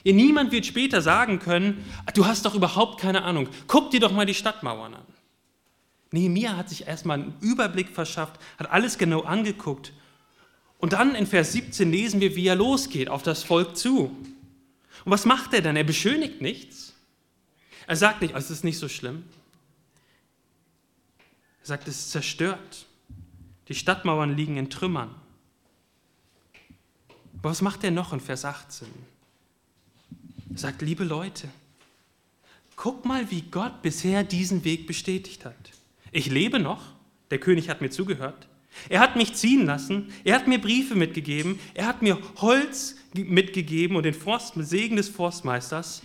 [0.04, 4.12] Ja, niemand wird später sagen können, du hast doch überhaupt keine Ahnung, guck dir doch
[4.12, 5.06] mal die Stadtmauern an.
[6.12, 9.92] Nehemia hat sich erstmal einen Überblick verschafft, hat alles genau angeguckt.
[10.78, 14.04] Und dann in Vers 17 lesen wir, wie er losgeht auf das Volk zu.
[15.04, 15.76] Und was macht er dann?
[15.76, 16.89] Er beschönigt nichts.
[17.90, 19.24] Er sagt nicht, es ist nicht so schlimm.
[21.62, 22.86] Er sagt, es ist zerstört.
[23.66, 25.12] Die Stadtmauern liegen in Trümmern.
[27.40, 28.86] Aber was macht er noch in Vers 18?
[30.52, 31.48] Er sagt, liebe Leute,
[32.76, 35.72] guck mal, wie Gott bisher diesen Weg bestätigt hat.
[36.12, 36.92] Ich lebe noch,
[37.32, 38.46] der König hat mir zugehört.
[38.88, 43.96] Er hat mich ziehen lassen, er hat mir Briefe mitgegeben, er hat mir Holz mitgegeben
[43.96, 46.02] und den Forst, Segen des Forstmeisters.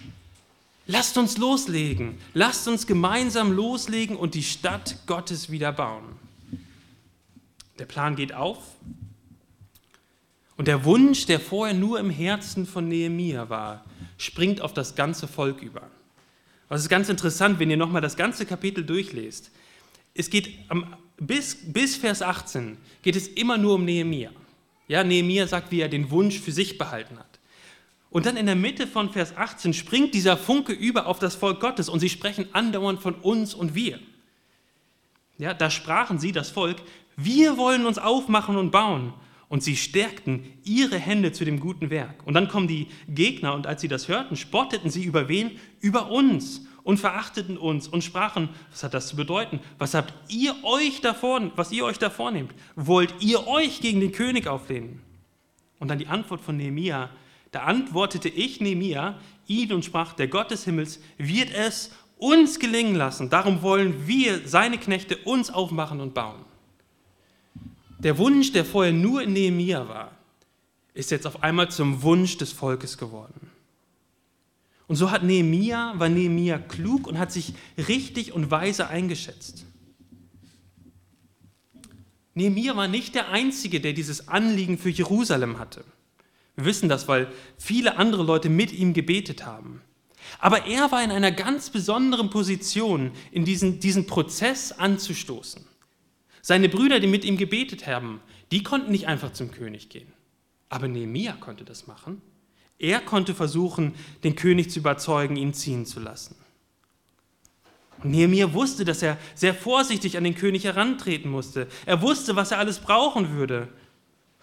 [0.87, 2.17] Lasst uns loslegen.
[2.33, 6.03] Lasst uns gemeinsam loslegen und die Stadt Gottes wieder bauen.
[7.79, 8.59] Der Plan geht auf.
[10.57, 13.83] Und der Wunsch, der vorher nur im Herzen von Nehemia war,
[14.17, 15.89] springt auf das ganze Volk über.
[16.69, 19.51] Das ist ganz interessant, wenn ihr nochmal das ganze Kapitel durchlest.
[20.13, 24.31] Es geht am, bis, bis Vers 18 geht es immer nur um Nehemia.
[24.87, 27.34] Ja, Nehemia sagt, wie er den Wunsch für sich behalten hat.
[28.15, 31.59] Und dann in der Mitte von Vers 18 springt dieser Funke über auf das Volk
[31.59, 33.99] Gottes und sie sprechen andauernd von uns und wir.
[35.37, 36.77] Ja, da sprachen sie, das Volk,
[37.17, 39.11] wir wollen uns aufmachen und bauen.
[39.49, 42.25] Und sie stärkten ihre Hände zu dem guten Werk.
[42.25, 45.59] Und dann kommen die Gegner und als sie das hörten, spotteten sie über wen?
[45.81, 49.59] Über uns und verachteten uns und sprachen, was hat das zu bedeuten?
[49.77, 52.53] Was habt ihr euch davor, was ihr euch da vornehmt?
[52.77, 55.01] Wollt ihr euch gegen den König auflehnen?
[55.79, 57.09] Und dann die Antwort von Nehemia,
[57.55, 62.95] da antwortete ich, Nehemia, ihn und sprach, der Gott des Himmels wird es uns gelingen
[62.95, 63.29] lassen.
[63.29, 66.43] Darum wollen wir, seine Knechte, uns aufmachen und bauen.
[67.99, 70.11] Der Wunsch, der vorher nur in Nehemia war,
[70.93, 73.49] ist jetzt auf einmal zum Wunsch des Volkes geworden.
[74.87, 79.65] Und so hat Nehemia, war Nehemia klug und hat sich richtig und weise eingeschätzt.
[82.33, 85.85] Nehemia war nicht der Einzige, der dieses Anliegen für Jerusalem hatte.
[86.55, 89.81] Wir wissen das, weil viele andere Leute mit ihm gebetet haben.
[90.39, 95.65] Aber er war in einer ganz besonderen Position, in diesen, diesen Prozess anzustoßen.
[96.41, 100.11] Seine Brüder, die mit ihm gebetet haben, die konnten nicht einfach zum König gehen.
[100.69, 102.21] Aber Nehemia konnte das machen.
[102.77, 106.35] Er konnte versuchen, den König zu überzeugen, ihn ziehen zu lassen.
[108.03, 111.67] Und Nehemia wusste, dass er sehr vorsichtig an den König herantreten musste.
[111.85, 113.69] Er wusste, was er alles brauchen würde.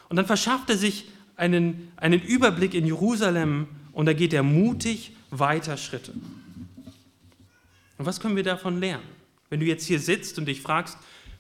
[0.09, 5.13] Und dann verschafft er sich einen, einen Überblick in Jerusalem und da geht er mutig
[5.31, 6.13] weiter Schritte.
[7.99, 9.07] Und was können wir davon lernen?
[9.51, 10.97] Wenn du jetzt hier sitzt und dich fragst,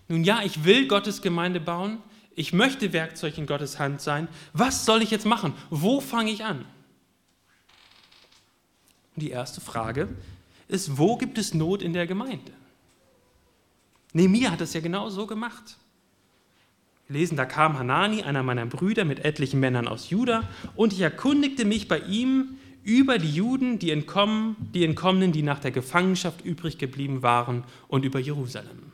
[0.09, 1.98] nun ja, ich will Gottes Gemeinde bauen,
[2.35, 5.55] ich möchte Werkzeug in Gottes Hand sein, was soll ich jetzt machen?
[5.70, 6.64] Wo fange ich an?
[9.14, 10.09] Und die erste Frage
[10.68, 12.52] ist, wo gibt es Not in der Gemeinde?
[14.12, 15.76] Nehemiah hat das ja genau so gemacht.
[17.12, 21.64] Lesen, da kam Hanani, einer meiner Brüder, mit etlichen Männern aus Juda, und ich erkundigte
[21.64, 26.79] mich bei ihm über die Juden, die, entkommen, die Entkommenen, die nach der Gefangenschaft übrig
[26.79, 28.92] geblieben waren, und über Jerusalem.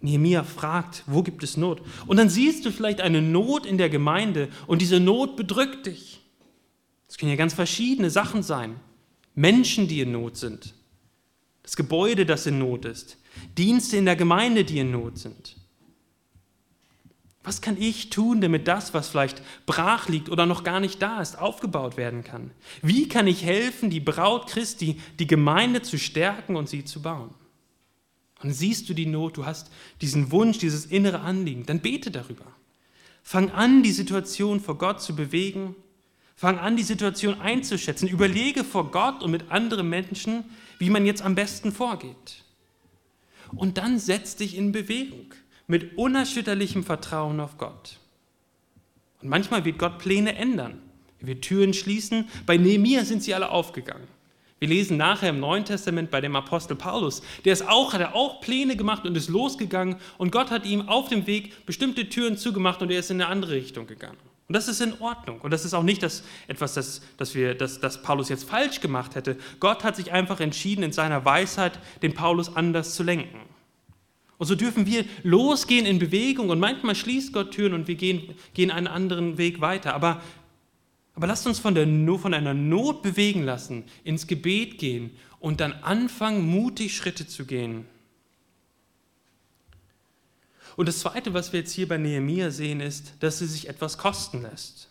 [0.00, 1.80] Nehemiah fragt, wo gibt es Not?
[2.06, 6.20] Und dann siehst du vielleicht eine Not in der Gemeinde und diese Not bedrückt dich.
[7.08, 8.76] Es können ja ganz verschiedene Sachen sein.
[9.34, 10.74] Menschen, die in Not sind.
[11.62, 13.16] Das Gebäude, das in Not ist.
[13.56, 15.56] Dienste in der Gemeinde, die in Not sind.
[17.44, 21.20] Was kann ich tun, damit das, was vielleicht brach liegt oder noch gar nicht da
[21.20, 22.52] ist, aufgebaut werden kann?
[22.82, 27.34] Wie kann ich helfen, die Braut Christi, die Gemeinde zu stärken und sie zu bauen?
[28.42, 32.46] Und siehst du die Not, du hast diesen Wunsch, dieses innere Anliegen, dann bete darüber.
[33.22, 35.76] Fang an, die Situation vor Gott zu bewegen.
[36.34, 38.08] Fang an, die Situation einzuschätzen.
[38.08, 40.44] Überlege vor Gott und mit anderen Menschen,
[40.78, 42.44] wie man jetzt am besten vorgeht.
[43.54, 45.34] Und dann setz dich in Bewegung
[45.66, 47.98] mit unerschütterlichem Vertrauen auf Gott.
[49.20, 50.80] Und manchmal wird Gott Pläne ändern.
[51.20, 52.28] Er wird Türen schließen.
[52.46, 54.08] Bei Nehemiah sind sie alle aufgegangen.
[54.58, 58.14] Wir lesen nachher im Neuen Testament bei dem Apostel Paulus, der ist auch, hat er
[58.14, 62.36] auch Pläne gemacht und ist losgegangen und Gott hat ihm auf dem Weg bestimmte Türen
[62.36, 64.18] zugemacht und er ist in eine andere Richtung gegangen.
[64.22, 65.40] Und Und das ist in Ordnung.
[65.40, 68.82] Und das ist auch nicht das, etwas, das, das, wir, das, das Paulus jetzt falsch
[68.82, 69.38] gemacht hätte.
[69.60, 73.40] Gott hat sich einfach entschieden, in seiner Weisheit den Paulus anders zu lenken.
[74.42, 78.34] Und so dürfen wir losgehen in Bewegung und manchmal schließt Gott Türen und wir gehen,
[78.54, 79.94] gehen einen anderen Weg weiter.
[79.94, 80.20] Aber,
[81.14, 81.86] aber lasst uns von, der,
[82.18, 87.84] von einer Not bewegen lassen, ins Gebet gehen und dann anfangen, mutig Schritte zu gehen.
[90.74, 93.96] Und das Zweite, was wir jetzt hier bei Nehemia sehen, ist, dass sie sich etwas
[93.96, 94.88] kosten lässt.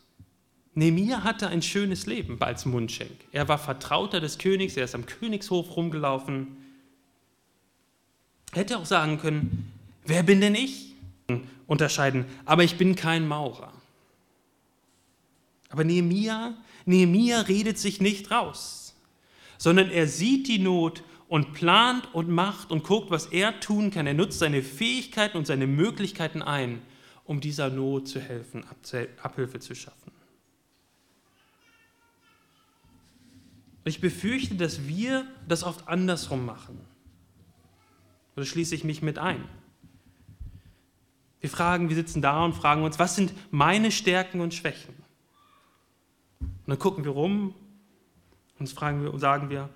[0.76, 3.12] Nehemia hatte ein schönes Leben als Mundschenk.
[3.34, 6.56] Er war Vertrauter des Königs, er ist am Königshof rumgelaufen.
[8.52, 9.72] Hätte auch sagen können,
[10.06, 10.94] wer bin denn ich?
[11.68, 13.72] Unterscheiden, aber ich bin kein Maurer.
[15.70, 18.94] Aber Nehemia, Nehemia redet sich nicht raus,
[19.58, 24.06] sondern er sieht die Not und plant und macht und guckt, was er tun kann.
[24.06, 26.82] Er nutzt seine Fähigkeiten und seine Möglichkeiten ein,
[27.24, 28.66] um dieser Not zu helfen,
[29.22, 30.12] Abhilfe zu schaffen.
[33.86, 36.91] Ich befürchte, dass wir das oft andersrum machen.
[38.36, 39.44] Oder schließe ich mich mit ein?
[41.40, 44.94] Wir fragen, wir sitzen da und fragen uns, was sind meine Stärken und Schwächen?
[46.40, 47.56] Und dann gucken wir rum
[48.60, 49.70] und fragen wir, sagen wir,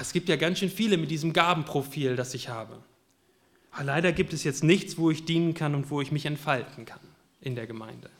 [0.00, 2.82] es gibt ja ganz schön viele mit diesem Gabenprofil, das ich habe.
[3.70, 6.86] Aber leider gibt es jetzt nichts, wo ich dienen kann und wo ich mich entfalten
[6.86, 7.00] kann
[7.40, 8.10] in der Gemeinde.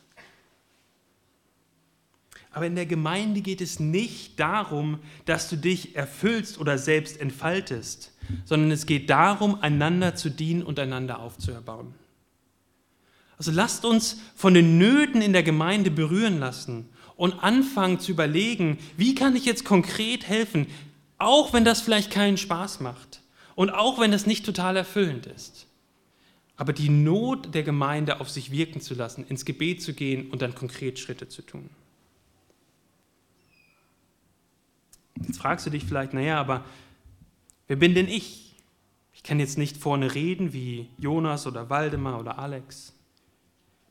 [2.52, 8.12] Aber in der Gemeinde geht es nicht darum, dass du dich erfüllst oder selbst entfaltest,
[8.44, 11.94] sondern es geht darum, einander zu dienen und einander aufzuerbauen.
[13.38, 18.78] Also lasst uns von den Nöten in der Gemeinde berühren lassen und anfangen zu überlegen,
[18.96, 20.66] wie kann ich jetzt konkret helfen,
[21.18, 23.22] auch wenn das vielleicht keinen Spaß macht
[23.54, 25.66] und auch wenn das nicht total erfüllend ist.
[26.56, 30.42] Aber die Not der Gemeinde auf sich wirken zu lassen, ins Gebet zu gehen und
[30.42, 31.70] dann konkret Schritte zu tun.
[35.26, 36.64] Jetzt fragst du dich vielleicht, naja, aber
[37.66, 38.54] wer bin denn ich?
[39.12, 42.94] Ich kann jetzt nicht vorne reden wie Jonas oder Waldemar oder Alex.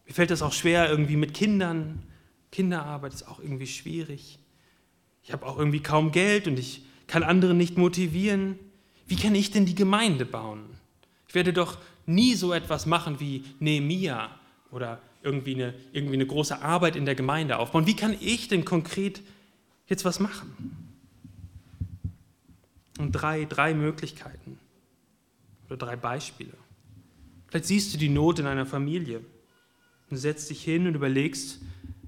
[0.07, 2.01] Mir fällt das auch schwer irgendwie mit Kindern.
[2.51, 4.39] Kinderarbeit ist auch irgendwie schwierig.
[5.21, 8.57] Ich habe auch irgendwie kaum Geld und ich kann andere nicht motivieren.
[9.05, 10.65] Wie kann ich denn die Gemeinde bauen?
[11.27, 14.31] Ich werde doch nie so etwas machen wie Nehemia
[14.71, 17.85] oder irgendwie eine, irgendwie eine große Arbeit in der Gemeinde aufbauen.
[17.85, 19.21] Wie kann ich denn konkret
[19.87, 20.88] jetzt was machen?
[22.99, 24.59] Und drei, drei Möglichkeiten
[25.67, 26.53] oder drei Beispiele.
[27.47, 29.21] Vielleicht siehst du die Not in einer Familie
[30.09, 31.61] und setzt dich hin und überlegst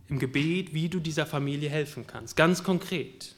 [0.10, 2.36] im Gebet, wie du dieser Familie helfen kannst.
[2.36, 3.36] Ganz konkret.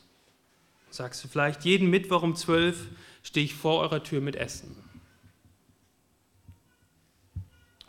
[0.89, 2.89] Sagst du vielleicht, jeden Mittwoch um zwölf
[3.21, 4.75] stehe ich vor eurer Tür mit Essen.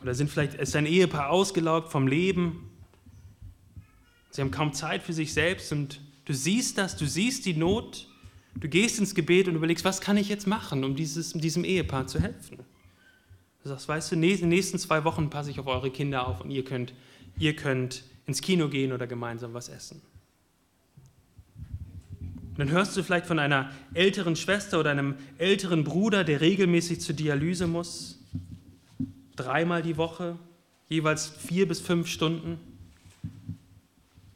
[0.03, 2.70] Oder sind vielleicht, ist ein Ehepaar ausgelaugt vom Leben.
[4.31, 8.09] Sie haben kaum Zeit für sich selbst und du siehst das, du siehst die Not
[8.57, 12.07] Du gehst ins Gebet und überlegst, was kann ich jetzt machen, um dieses, diesem Ehepaar
[12.07, 12.59] zu helfen?
[13.62, 16.40] Du sagst, weißt du, in den nächsten zwei Wochen passe ich auf eure Kinder auf
[16.43, 16.93] und ihr könnt,
[17.38, 20.03] ihr könnt ins Kino gehen oder gemeinsam was essen.
[22.51, 27.01] Und dann hörst du vielleicht von einer älteren Schwester oder einem älteren Bruder, der regelmäßig
[27.01, 28.21] zur Dialyse muss,
[29.35, 30.38] dreimal die Woche,
[30.88, 32.61] jeweils vier bis fünf Stunden.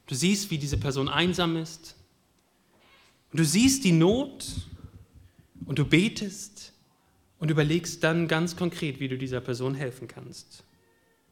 [0.06, 1.94] Du siehst, wie diese Person einsam ist,
[3.30, 4.46] und du siehst die Not
[5.66, 6.72] und du betest
[7.38, 10.64] und überlegst dann ganz konkret, wie du dieser Person helfen kannst.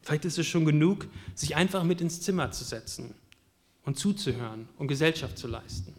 [0.02, 3.14] Vielleicht ist es schon genug, sich einfach mit ins Zimmer zu setzen
[3.84, 5.92] und zuzuhören und Gesellschaft zu leisten.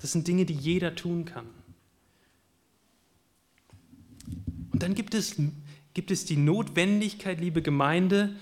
[0.00, 1.46] Das sind Dinge, die jeder tun kann.
[4.70, 5.36] Und dann gibt es,
[5.94, 8.36] gibt es die Notwendigkeit, liebe Gemeinde,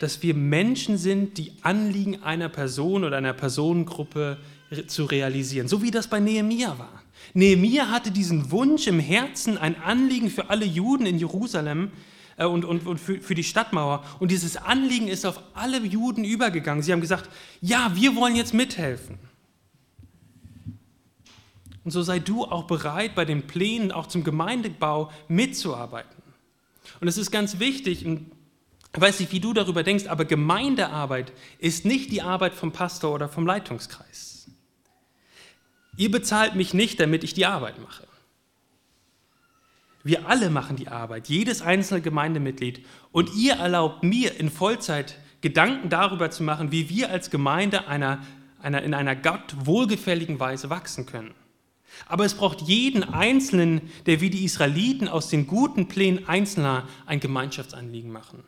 [0.00, 4.38] dass wir Menschen sind, die Anliegen einer Person oder einer Personengruppe
[4.86, 7.02] zu realisieren, so wie das bei Nehemia war.
[7.34, 11.90] Nehemia hatte diesen Wunsch im Herzen, ein Anliegen für alle Juden in Jerusalem
[12.36, 14.04] äh, und, und, und für, für die Stadtmauer.
[14.18, 16.82] Und dieses Anliegen ist auf alle Juden übergegangen.
[16.82, 17.28] Sie haben gesagt,
[17.60, 19.18] ja, wir wollen jetzt mithelfen.
[21.84, 26.22] Und so sei du auch bereit, bei den Plänen, auch zum Gemeindebau mitzuarbeiten.
[27.00, 28.30] Und es ist ganz wichtig, und
[28.94, 33.14] ich weiß nicht, wie du darüber denkst, aber Gemeindearbeit ist nicht die Arbeit vom Pastor
[33.14, 34.50] oder vom Leitungskreis.
[35.96, 38.06] Ihr bezahlt mich nicht, damit ich die Arbeit mache.
[40.04, 42.84] Wir alle machen die Arbeit, jedes einzelne Gemeindemitglied.
[43.12, 48.24] Und ihr erlaubt mir in Vollzeit Gedanken darüber zu machen, wie wir als Gemeinde einer,
[48.60, 51.34] einer, in einer Gott wohlgefälligen Weise wachsen können.
[52.06, 57.20] Aber es braucht jeden Einzelnen, der wie die Israeliten aus den guten Plänen Einzelner ein
[57.20, 58.44] Gemeinschaftsanliegen machen.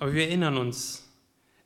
[0.00, 1.04] Aber wir erinnern uns,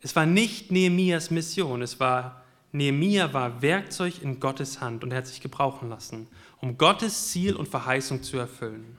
[0.03, 5.19] es war nicht Nehemias Mission, es war Nehemia war Werkzeug in Gottes Hand und er
[5.19, 6.27] hat sich gebrauchen lassen,
[6.61, 8.99] um Gottes Ziel und Verheißung zu erfüllen.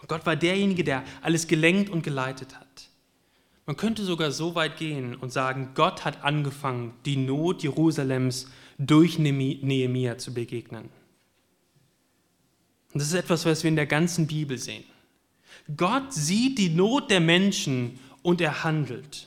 [0.00, 2.90] Und Gott war derjenige, der alles gelenkt und geleitet hat.
[3.64, 9.18] Man könnte sogar so weit gehen und sagen, Gott hat angefangen, die Not Jerusalems durch
[9.18, 10.90] Nehemia zu begegnen.
[12.92, 14.84] Und das ist etwas, was wir in der ganzen Bibel sehen.
[15.76, 17.98] Gott sieht die Not der Menschen
[18.28, 19.26] und er handelt.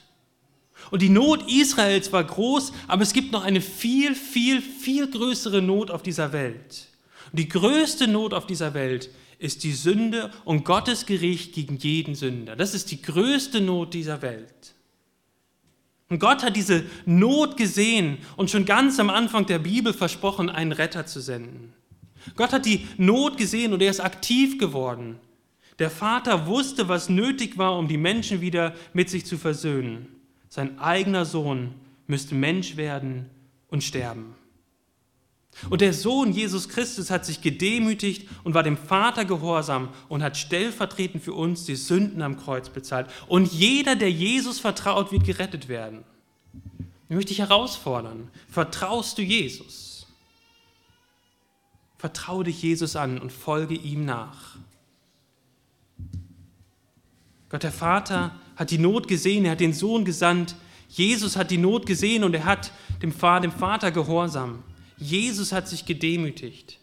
[0.91, 5.59] Und die Not Israels war groß, aber es gibt noch eine viel, viel, viel größere
[5.59, 6.87] Not auf dieser Welt.
[7.31, 12.13] Und die größte Not auf dieser Welt ist die Sünde und Gottes Gericht gegen jeden
[12.13, 12.55] Sünder.
[12.55, 14.75] Das ist die größte Not dieser Welt.
[16.09, 20.73] Und Gott hat diese Not gesehen und schon ganz am Anfang der Bibel versprochen, einen
[20.73, 21.73] Retter zu senden.
[22.35, 25.19] Gott hat die Not gesehen und er ist aktiv geworden.
[25.81, 30.07] Der Vater wusste, was nötig war, um die Menschen wieder mit sich zu versöhnen
[30.51, 31.73] sein eigener Sohn
[32.07, 33.29] müsste Mensch werden
[33.69, 34.35] und sterben.
[35.69, 40.35] Und der Sohn Jesus Christus hat sich gedemütigt und war dem Vater gehorsam und hat
[40.35, 43.09] stellvertretend für uns die Sünden am Kreuz bezahlt.
[43.27, 46.03] Und jeder, der Jesus vertraut, wird gerettet werden.
[47.07, 48.29] Ich möchte dich herausfordern.
[48.49, 50.05] Vertraust du Jesus?
[51.97, 54.57] Vertraue dich Jesus an und folge ihm nach.
[57.51, 60.55] Gott der Vater hat die Not gesehen, er hat den Sohn gesandt.
[60.87, 62.71] Jesus hat die Not gesehen und er hat
[63.01, 64.63] dem Vater gehorsam.
[64.97, 66.79] Jesus hat sich gedemütigt.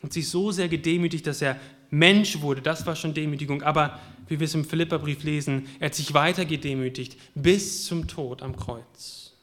[0.00, 1.60] Und sich so sehr gedemütigt, dass er
[1.90, 2.62] Mensch wurde.
[2.62, 3.62] Das war schon Demütigung.
[3.62, 8.40] Aber wie wir es im Philipperbrief lesen, er hat sich weiter gedemütigt bis zum Tod
[8.40, 9.34] am Kreuz.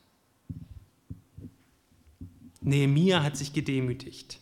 [2.62, 4.40] Nehemia hat sich gedemütigt.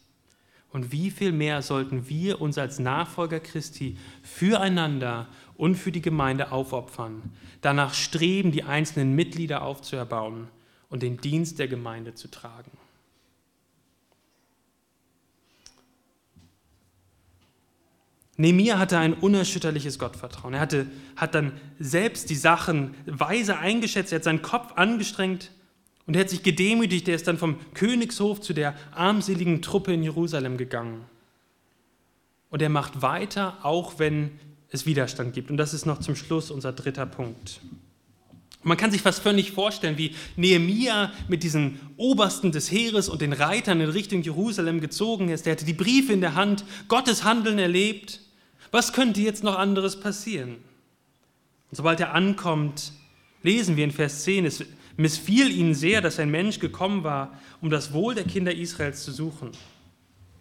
[0.76, 6.51] Und wie viel mehr sollten wir uns als Nachfolger Christi füreinander und für die Gemeinde
[6.51, 7.21] aufopfern,
[7.61, 10.49] danach streben, die einzelnen Mitglieder aufzuerbauen
[10.89, 12.71] und den Dienst der Gemeinde zu tragen.
[18.36, 20.55] Nehemiah hatte ein unerschütterliches Gottvertrauen.
[20.55, 25.51] Er hatte, hat dann selbst die Sachen weise eingeschätzt, er hat seinen Kopf angestrengt
[26.08, 27.08] und er hat sich gedemütigt.
[27.08, 31.06] Er ist dann vom Königshof zu der armseligen Truppe in Jerusalem gegangen.
[32.49, 34.32] Und er macht weiter, auch wenn
[34.70, 35.49] es Widerstand gibt.
[35.49, 37.60] Und das ist noch zum Schluss unser dritter Punkt.
[38.62, 43.34] Man kann sich fast völlig vorstellen, wie Nehemia mit diesen Obersten des Heeres und den
[43.34, 45.45] Reitern in Richtung Jerusalem gezogen ist.
[45.45, 48.22] Er hatte die Briefe in der Hand, Gottes Handeln erlebt.
[48.72, 50.56] Was könnte jetzt noch anderes passieren?
[51.70, 52.91] Und sobald er ankommt,
[53.43, 54.64] lesen wir in Vers 10, es
[54.97, 59.11] missfiel ihnen sehr, dass ein Mensch gekommen war, um das Wohl der Kinder Israels zu
[59.11, 59.51] suchen.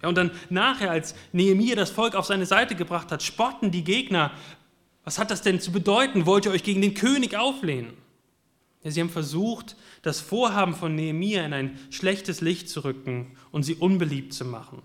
[0.03, 3.85] Ja, und dann nachher, als Nehemiah das Volk auf seine Seite gebracht hat, spotten die
[3.85, 4.33] Gegner.
[5.05, 6.27] Was hat das denn zu bedeuten?
[6.27, 7.95] Wollt ihr euch gegen den König auflehnen?
[8.83, 13.63] Ja, sie haben versucht, das Vorhaben von Nehemiah in ein schlechtes Licht zu rücken und
[13.63, 14.83] sie unbeliebt zu machen.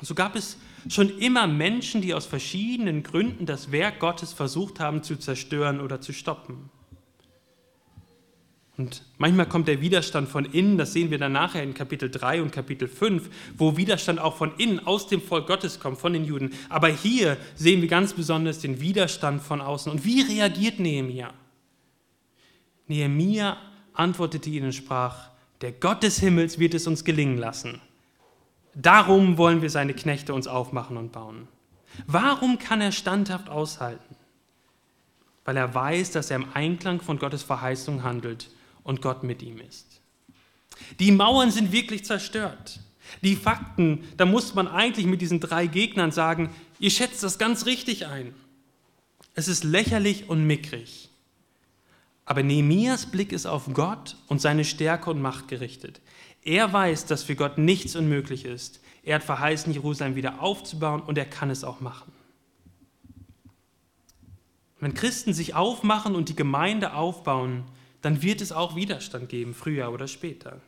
[0.00, 0.56] Und so gab es
[0.88, 6.00] schon immer Menschen, die aus verschiedenen Gründen das Werk Gottes versucht haben zu zerstören oder
[6.00, 6.70] zu stoppen.
[8.80, 12.40] Und manchmal kommt der Widerstand von innen, das sehen wir dann nachher in Kapitel 3
[12.40, 13.28] und Kapitel 5,
[13.58, 16.54] wo Widerstand auch von innen aus dem Volk Gottes kommt, von den Juden.
[16.70, 19.92] Aber hier sehen wir ganz besonders den Widerstand von außen.
[19.92, 21.34] Und wie reagiert Nehemia?
[22.86, 23.58] Nehemia
[23.92, 25.28] antwortete ihnen und sprach,
[25.60, 27.82] der Gott des Himmels wird es uns gelingen lassen.
[28.74, 31.48] Darum wollen wir seine Knechte uns aufmachen und bauen.
[32.06, 34.16] Warum kann er standhaft aushalten?
[35.44, 38.48] Weil er weiß, dass er im Einklang von Gottes Verheißung handelt
[38.82, 40.00] und Gott mit ihm ist.
[40.98, 42.80] Die Mauern sind wirklich zerstört.
[43.22, 47.66] Die Fakten, da muss man eigentlich mit diesen drei Gegnern sagen, ihr schätzt das ganz
[47.66, 48.34] richtig ein.
[49.34, 51.08] Es ist lächerlich und mickrig.
[52.24, 56.00] Aber Nehemias Blick ist auf Gott und seine Stärke und Macht gerichtet.
[56.42, 58.80] Er weiß, dass für Gott nichts unmöglich ist.
[59.02, 62.12] Er hat verheißen, Jerusalem wieder aufzubauen und er kann es auch machen.
[64.78, 67.64] Wenn Christen sich aufmachen und die Gemeinde aufbauen,
[68.02, 70.60] dann wird es auch Widerstand geben, früher oder später.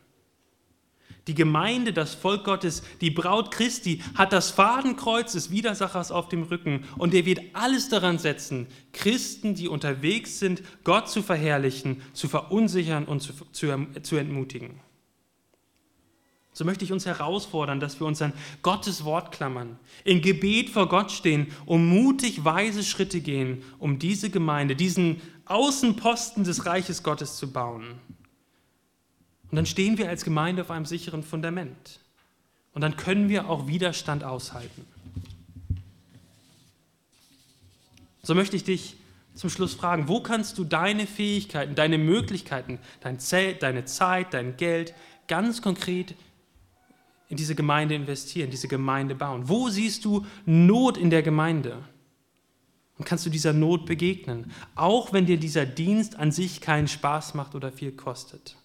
[1.27, 6.43] Die Gemeinde, das Volk Gottes, die Braut Christi hat das Fadenkreuz des Widersachers auf dem
[6.43, 12.27] Rücken und er wird alles daran setzen, Christen, die unterwegs sind, Gott zu verherrlichen, zu
[12.27, 14.81] verunsichern und zu, zu, zu entmutigen.
[16.53, 18.31] So möchte ich uns herausfordern, dass wir uns an
[18.61, 24.29] Gottes Wort klammern, in Gebet vor Gott stehen und mutig weise Schritte gehen, um diese
[24.29, 27.99] Gemeinde, diesen Außenposten des Reiches Gottes zu bauen.
[29.49, 31.99] Und dann stehen wir als Gemeinde auf einem sicheren Fundament.
[32.73, 34.85] Und dann können wir auch Widerstand aushalten.
[38.21, 38.95] So möchte ich dich
[39.33, 44.55] zum Schluss fragen, wo kannst du deine Fähigkeiten, deine Möglichkeiten, dein Zelt, deine Zeit, dein
[44.57, 44.93] Geld
[45.27, 46.15] ganz konkret
[47.33, 49.49] in diese Gemeinde investieren, diese Gemeinde bauen?
[49.49, 51.83] Wo siehst du Not in der Gemeinde?
[52.99, 57.33] Und kannst du dieser Not begegnen, auch wenn dir dieser Dienst an sich keinen Spaß
[57.33, 58.55] macht oder viel kostet?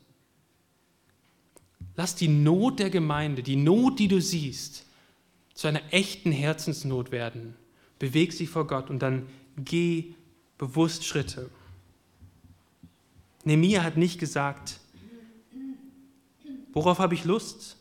[1.96, 4.84] Lass die Not der Gemeinde, die Not, die du siehst,
[5.54, 7.56] zu einer echten Herzensnot werden.
[7.98, 10.12] Beweg sie vor Gott und dann geh
[10.58, 11.48] bewusst Schritte.
[13.44, 14.78] Nehemiah hat nicht gesagt,
[16.74, 17.77] worauf habe ich Lust?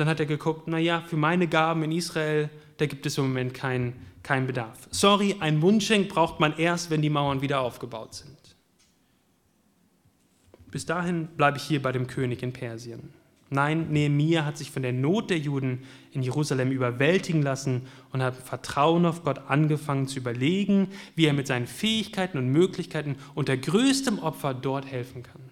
[0.00, 2.48] Dann hat er geguckt, naja, für meine Gaben in Israel,
[2.78, 3.92] da gibt es im Moment keinen
[4.22, 4.88] kein Bedarf.
[4.90, 8.38] Sorry, ein Mundschenk braucht man erst, wenn die Mauern wieder aufgebaut sind.
[10.70, 13.10] Bis dahin bleibe ich hier bei dem König in Persien.
[13.50, 15.82] Nein, Nehemiah hat sich von der Not der Juden
[16.12, 21.46] in Jerusalem überwältigen lassen und hat Vertrauen auf Gott angefangen zu überlegen, wie er mit
[21.46, 25.42] seinen Fähigkeiten und Möglichkeiten unter größtem Opfer dort helfen kann.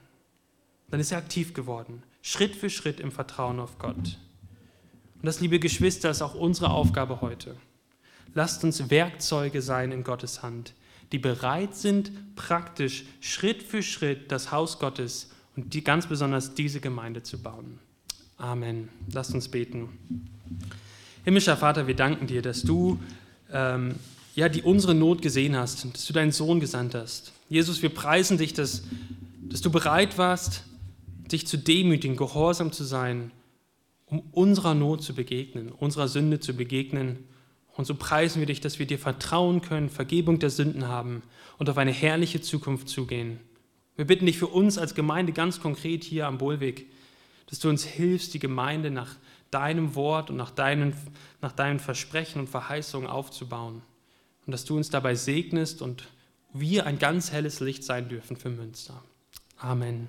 [0.91, 4.17] Dann ist er aktiv geworden, Schritt für Schritt im Vertrauen auf Gott.
[5.21, 7.57] Und das, liebe Geschwister, ist auch unsere Aufgabe heute.
[8.35, 10.75] Lasst uns Werkzeuge sein in Gottes Hand,
[11.13, 16.81] die bereit sind, praktisch Schritt für Schritt das Haus Gottes und die, ganz besonders diese
[16.81, 17.79] Gemeinde zu bauen.
[18.37, 18.89] Amen.
[19.13, 19.89] Lasst uns beten.
[21.25, 23.01] Himmlischer Vater, wir danken dir, dass du
[23.53, 23.97] ähm,
[24.37, 27.33] ja, die unsere Not gesehen hast, dass du deinen Sohn gesandt hast.
[27.49, 28.85] Jesus, wir preisen dich, dass,
[29.41, 30.63] dass du bereit warst,
[31.33, 33.33] dich zu demütigen, gehorsam zu sein,
[34.11, 37.25] um unserer Not zu begegnen, unserer Sünde zu begegnen.
[37.77, 41.23] Und so preisen wir dich, dass wir dir vertrauen können, Vergebung der Sünden haben
[41.59, 43.41] und auf eine herrliche Zukunft zugehen.
[43.97, 46.91] Wir bitten dich für uns als Gemeinde ganz konkret hier am Bohlweg,
[47.47, 49.17] dass du uns hilfst, die Gemeinde nach
[49.51, 50.95] deinem Wort und nach deinen,
[51.41, 53.83] nach deinen Versprechen und Verheißungen aufzubauen.
[54.47, 56.09] Und dass du uns dabei segnest und
[56.53, 59.03] wir ein ganz helles Licht sein dürfen für Münster.
[59.59, 60.09] Amen.